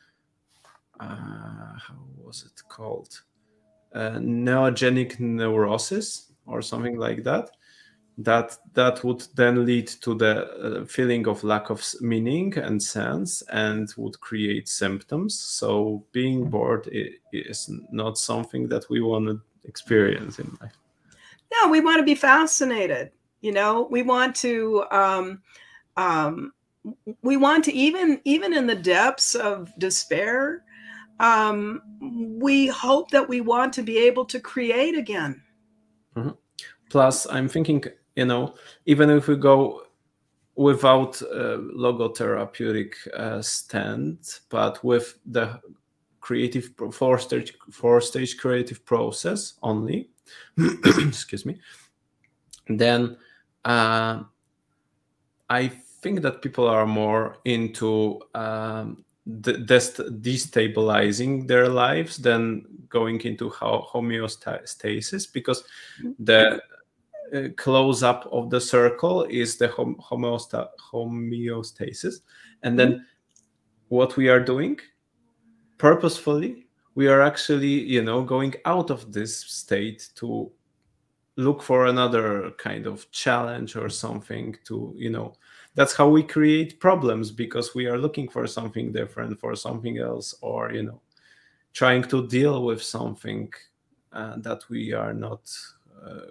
[0.99, 3.21] uh, how was it called,
[3.91, 7.51] a noogenic neurosis or something like that
[8.17, 13.41] that that would then lead to the uh, feeling of lack of meaning and sense
[13.51, 15.39] and would create symptoms.
[15.39, 16.89] So being bored
[17.31, 20.77] is not something that we want to experience in life.
[21.53, 23.87] No we want to be fascinated you know?
[23.91, 25.41] We want to um,
[25.97, 26.53] um,
[27.21, 30.63] we want to even even in the depths of despair
[31.19, 35.43] um, we hope that we want to be able to create again.
[36.15, 36.31] Mm-hmm.
[36.89, 37.81] plus i'm thinking
[38.15, 38.53] you know
[38.85, 39.83] even if we go
[40.55, 45.59] without a logotherapeutic uh, stand but with the
[46.19, 50.09] creative four stage four stage creative process only
[50.97, 51.57] excuse me
[52.67, 53.17] then
[53.65, 54.21] uh,
[55.49, 55.67] i
[56.01, 65.63] think that people are more into um, destabilizing their lives than going into homeostasis because
[66.01, 66.11] mm-hmm.
[66.19, 66.61] the
[67.33, 72.21] uh, close up of the circle is the homeostasis.
[72.63, 73.05] And then
[73.89, 74.79] what we are doing
[75.77, 80.51] purposefully we are actually you know going out of this state to
[81.35, 85.33] look for another kind of challenge or something to you know
[85.73, 90.35] that's how we create problems because we are looking for something different for something else
[90.41, 91.01] or you know
[91.73, 93.51] trying to deal with something
[94.13, 95.49] uh, that we are not
[96.05, 96.29] uh,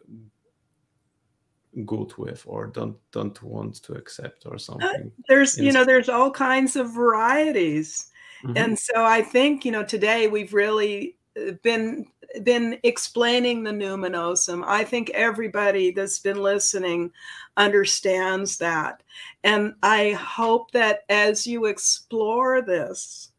[1.84, 6.08] good with or don't don't want to accept or uh, something there's you know there's
[6.08, 8.10] all kinds of varieties
[8.42, 8.56] mm-hmm.
[8.56, 12.06] and so i think you know today we've really uh, been
[12.42, 14.62] been explaining the numinosum.
[14.66, 17.12] I think everybody that's been listening
[17.56, 19.02] understands that.
[19.44, 23.32] And I hope that as you explore this,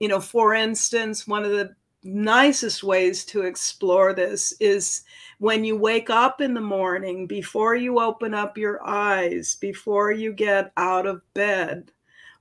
[0.00, 1.74] you know, for instance, one of the
[2.04, 5.02] nicest ways to explore this is
[5.38, 10.32] when you wake up in the morning, before you open up your eyes, before you
[10.32, 11.90] get out of bed,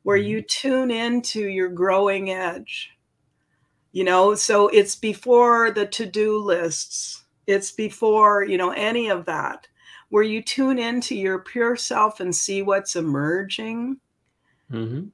[0.04, 0.68] where you mm-hmm.
[0.70, 2.94] tune into your growing edge
[3.94, 9.68] you know so it's before the to-do lists it's before you know any of that
[10.10, 13.98] where you tune into your pure self and see what's emerging
[14.70, 15.06] mm-hmm.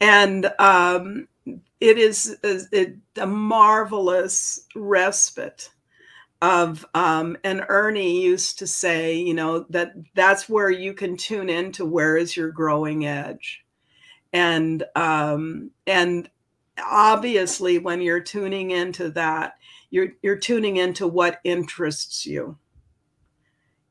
[0.00, 5.70] and um, it is a, a, marvelous respite
[6.42, 11.48] of um, and ernie used to say you know that that's where you can tune
[11.48, 13.64] into where is your growing edge
[14.32, 16.28] and um, and
[16.82, 19.54] obviously when you're tuning into that
[19.90, 22.58] you're you're tuning into what interests you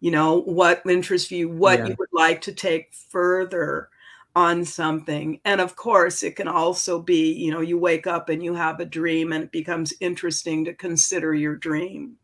[0.02, 1.88] you know what interests you what yeah.
[1.88, 3.90] you would like to take further
[4.36, 8.44] on something and of course it can also be you know you wake up and
[8.44, 12.16] you have a dream and it becomes interesting to consider your dream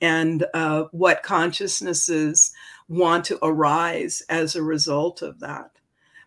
[0.00, 2.52] and uh, what consciousnesses
[2.88, 5.70] want to arise as a result of that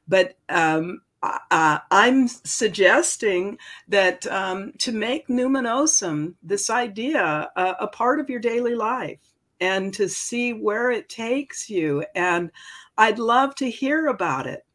[0.08, 8.20] but um, uh, I'm suggesting that um, to make numinosum, this idea, uh, a part
[8.20, 9.20] of your daily life
[9.60, 12.04] and to see where it takes you.
[12.16, 12.52] And
[12.98, 14.66] I'd love to hear about it.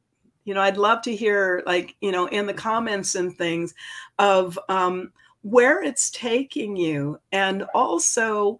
[0.46, 3.74] You know, I'd love to hear, like, you know, in the comments and things
[4.18, 7.20] of um, where it's taking you.
[7.32, 8.58] And also,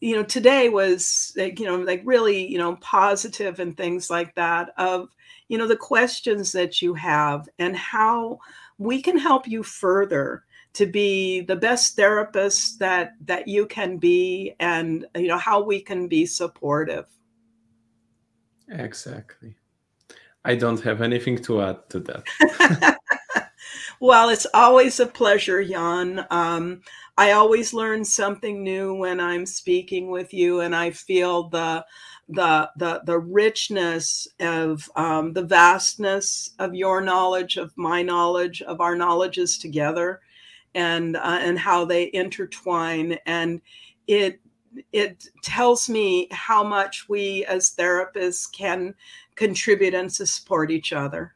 [0.00, 4.34] you know, today was like, you know, like really, you know, positive and things like
[4.34, 5.08] that of,
[5.48, 8.38] you know the questions that you have and how
[8.78, 14.54] we can help you further to be the best therapist that that you can be
[14.60, 17.06] and you know how we can be supportive
[18.68, 19.54] exactly
[20.46, 22.98] i don't have anything to add to that
[24.00, 26.80] well it's always a pleasure jan um,
[27.18, 31.84] i always learn something new when i'm speaking with you and i feel the
[32.28, 38.80] the the the richness of um, the vastness of your knowledge, of my knowledge, of
[38.80, 40.20] our knowledges together,
[40.74, 43.18] and uh, and how they intertwine.
[43.26, 43.60] And
[44.08, 44.40] it
[44.92, 48.94] it tells me how much we as therapists can
[49.36, 51.34] contribute and support each other.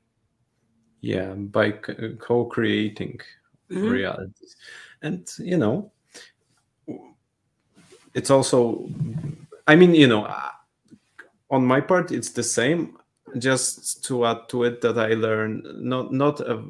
[1.03, 3.21] Yeah, by uh, co-creating
[3.71, 3.89] mm-hmm.
[3.89, 4.57] realities,
[5.03, 5.93] and you know,
[8.15, 8.89] it's also.
[9.67, 10.51] I mean, you know uh,
[11.51, 12.97] on my part, it's the same.
[13.39, 16.65] Just to add to it that I learn not not a,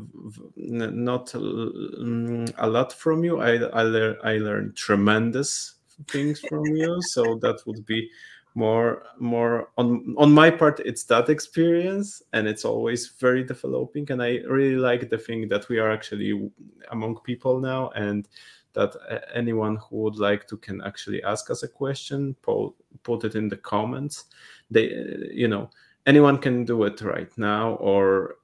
[0.57, 3.41] not mm, a, lot from you.
[3.41, 5.77] I I learn I learn tremendous
[6.09, 7.01] things from you.
[7.01, 8.11] So that would be
[8.55, 14.21] more more on on my part it's that experience and it's always very developing and
[14.21, 16.51] i really like the thing that we are actually
[16.91, 18.29] among people now and
[18.73, 22.73] that uh, anyone who would like to can actually ask us a question put,
[23.03, 24.25] put it in the comments.
[24.71, 24.93] They
[25.33, 25.71] you know
[26.07, 28.37] anyone can do it right now or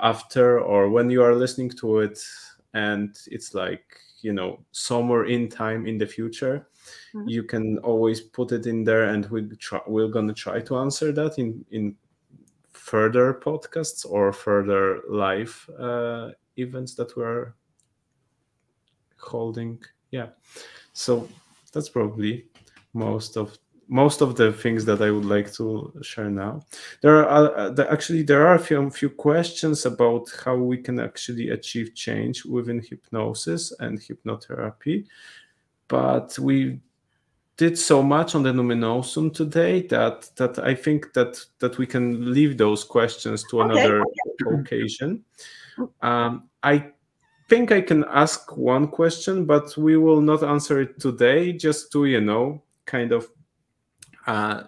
[0.00, 2.18] after or when you are listening to it
[2.74, 6.68] and it's like you know somewhere in time in the future
[7.14, 7.28] mm-hmm.
[7.28, 10.76] you can always put it in there and we try, we're going to try to
[10.78, 11.94] answer that in in
[12.72, 17.54] further podcasts or further live uh, events that we're
[19.16, 20.28] holding yeah
[20.92, 21.28] so
[21.72, 22.44] that's probably
[22.92, 23.58] most of
[23.88, 26.62] most of the things that I would like to share now.
[27.02, 30.98] There are uh, the, actually there are a few, few questions about how we can
[30.98, 35.06] actually achieve change within hypnosis and hypnotherapy,
[35.88, 36.80] but we
[37.56, 42.32] did so much on the numinosum today that that I think that that we can
[42.32, 44.02] leave those questions to another
[44.46, 44.60] okay.
[44.60, 45.24] occasion.
[46.02, 46.92] Um, I
[47.48, 52.06] think I can ask one question, but we will not answer it today, just to,
[52.06, 53.28] you know, kind of
[54.26, 54.62] uh,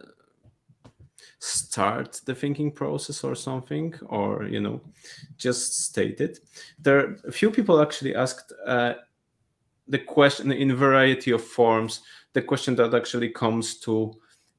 [1.38, 4.80] start the thinking process or something, or, you know,
[5.38, 6.40] just state it.
[6.78, 8.94] There, a few people actually asked uh,
[9.88, 12.02] the question in a variety of forms,
[12.32, 14.12] the question that actually comes to,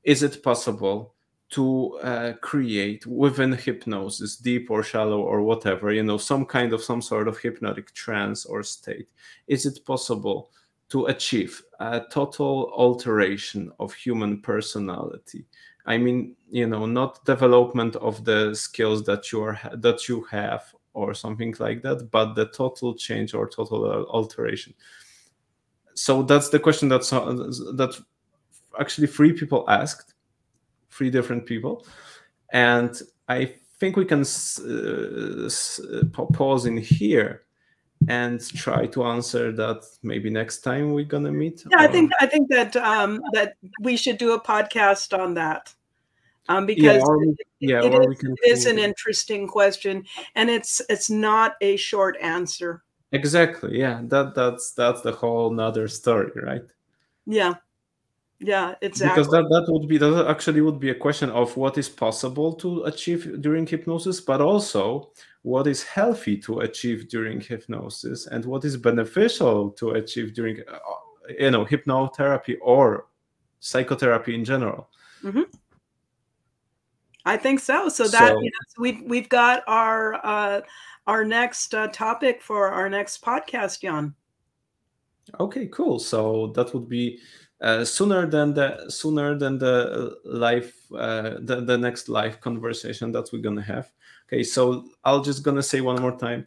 [0.03, 1.13] is it possible
[1.49, 6.83] to uh, create within hypnosis deep or shallow or whatever you know some kind of
[6.83, 9.07] some sort of hypnotic trance or state
[9.47, 10.51] is it possible
[10.89, 15.45] to achieve a total alteration of human personality?
[15.85, 20.63] I mean you know not development of the skills that you are that you have
[20.93, 24.73] or something like that but the total change or total alteration
[25.97, 27.99] so that's the question that's that
[28.79, 30.13] actually three people asked
[30.91, 31.85] three different people,
[32.53, 35.49] and I think we can uh,
[36.33, 37.43] pause in here
[38.07, 41.65] and try to answer that maybe next time we're gonna meet.
[41.71, 41.81] Yeah, or...
[41.81, 45.73] I think I think that um, that we should do a podcast on that.
[46.49, 50.05] Um, because yeah, we, yeah, it, it, is, it is an interesting question
[50.35, 55.87] and it's it's not a short answer exactly yeah that that's that's the whole another
[55.87, 56.63] story right
[57.25, 57.53] yeah
[58.39, 59.15] yeah, exactly.
[59.15, 62.53] Because that, that would be that actually would be a question of what is possible
[62.53, 65.11] to achieve during hypnosis, but also
[65.41, 70.77] what is healthy to achieve during hypnosis and what is beneficial to achieve during uh,
[71.39, 73.07] you know hypnotherapy or
[73.59, 74.87] psychotherapy in general.
[75.23, 75.43] Mm-hmm.
[77.25, 77.89] I think so.
[77.89, 80.61] So that so, you know, so we've we've got our uh,
[81.07, 84.13] our next uh, topic for our next podcast, Jan.
[85.39, 85.99] Okay, cool.
[85.99, 87.19] So that would be
[87.61, 93.29] uh, sooner than the sooner than the live uh, the, the next live conversation that
[93.33, 93.91] we're gonna have
[94.27, 96.45] okay so i'll just gonna say one more time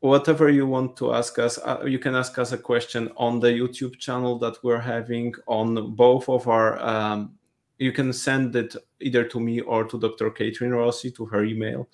[0.00, 3.48] whatever you want to ask us uh, you can ask us a question on the
[3.48, 7.34] youtube channel that we're having on both of our um,
[7.78, 11.88] you can send it either to me or to dr Kathryn Rossi to her email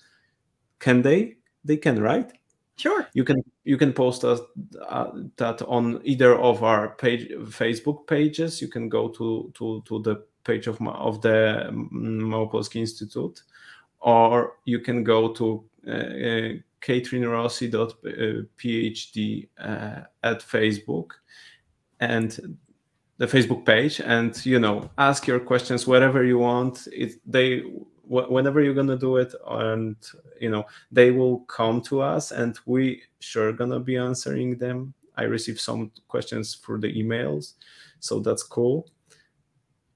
[0.78, 2.32] can they they can right
[2.80, 3.06] Sure.
[3.12, 4.40] You can you can post us,
[4.88, 8.62] uh, that on either of our page Facebook pages.
[8.62, 13.42] You can go to to to the page of of the Małopolski Institute,
[14.00, 21.10] or you can go to uh, uh, catherinerossi.phd uh, at Facebook,
[22.00, 22.56] and
[23.18, 26.88] the Facebook page, and you know ask your questions wherever you want.
[26.92, 27.62] It they
[28.10, 29.96] whenever you're gonna do it and
[30.40, 34.92] you know they will come to us and we sure gonna be answering them.
[35.16, 37.54] I received some questions through the emails
[38.00, 38.88] so that's cool.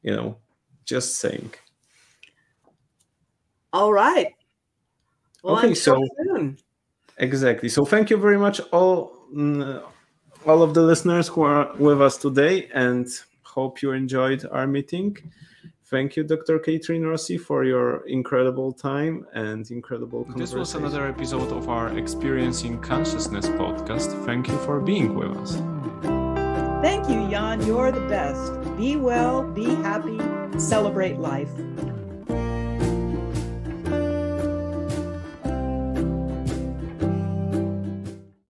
[0.02, 0.36] You know
[0.84, 1.52] just saying.
[3.72, 4.32] All right.
[5.42, 6.58] Well, okay so soon.
[7.18, 7.68] exactly.
[7.68, 9.82] So thank you very much all mm,
[10.46, 13.08] all of the listeners who are with us today and
[13.42, 15.16] hope you enjoyed our meeting
[15.94, 16.58] Thank you, Dr.
[16.58, 22.80] Kathryn Rossi, for your incredible time and incredible This was another episode of our Experiencing
[22.80, 24.10] Consciousness podcast.
[24.26, 25.52] Thank you for being with us.
[26.82, 27.64] Thank you, Jan.
[27.64, 28.76] You're the best.
[28.76, 30.18] Be well, be happy,
[30.58, 31.52] celebrate life.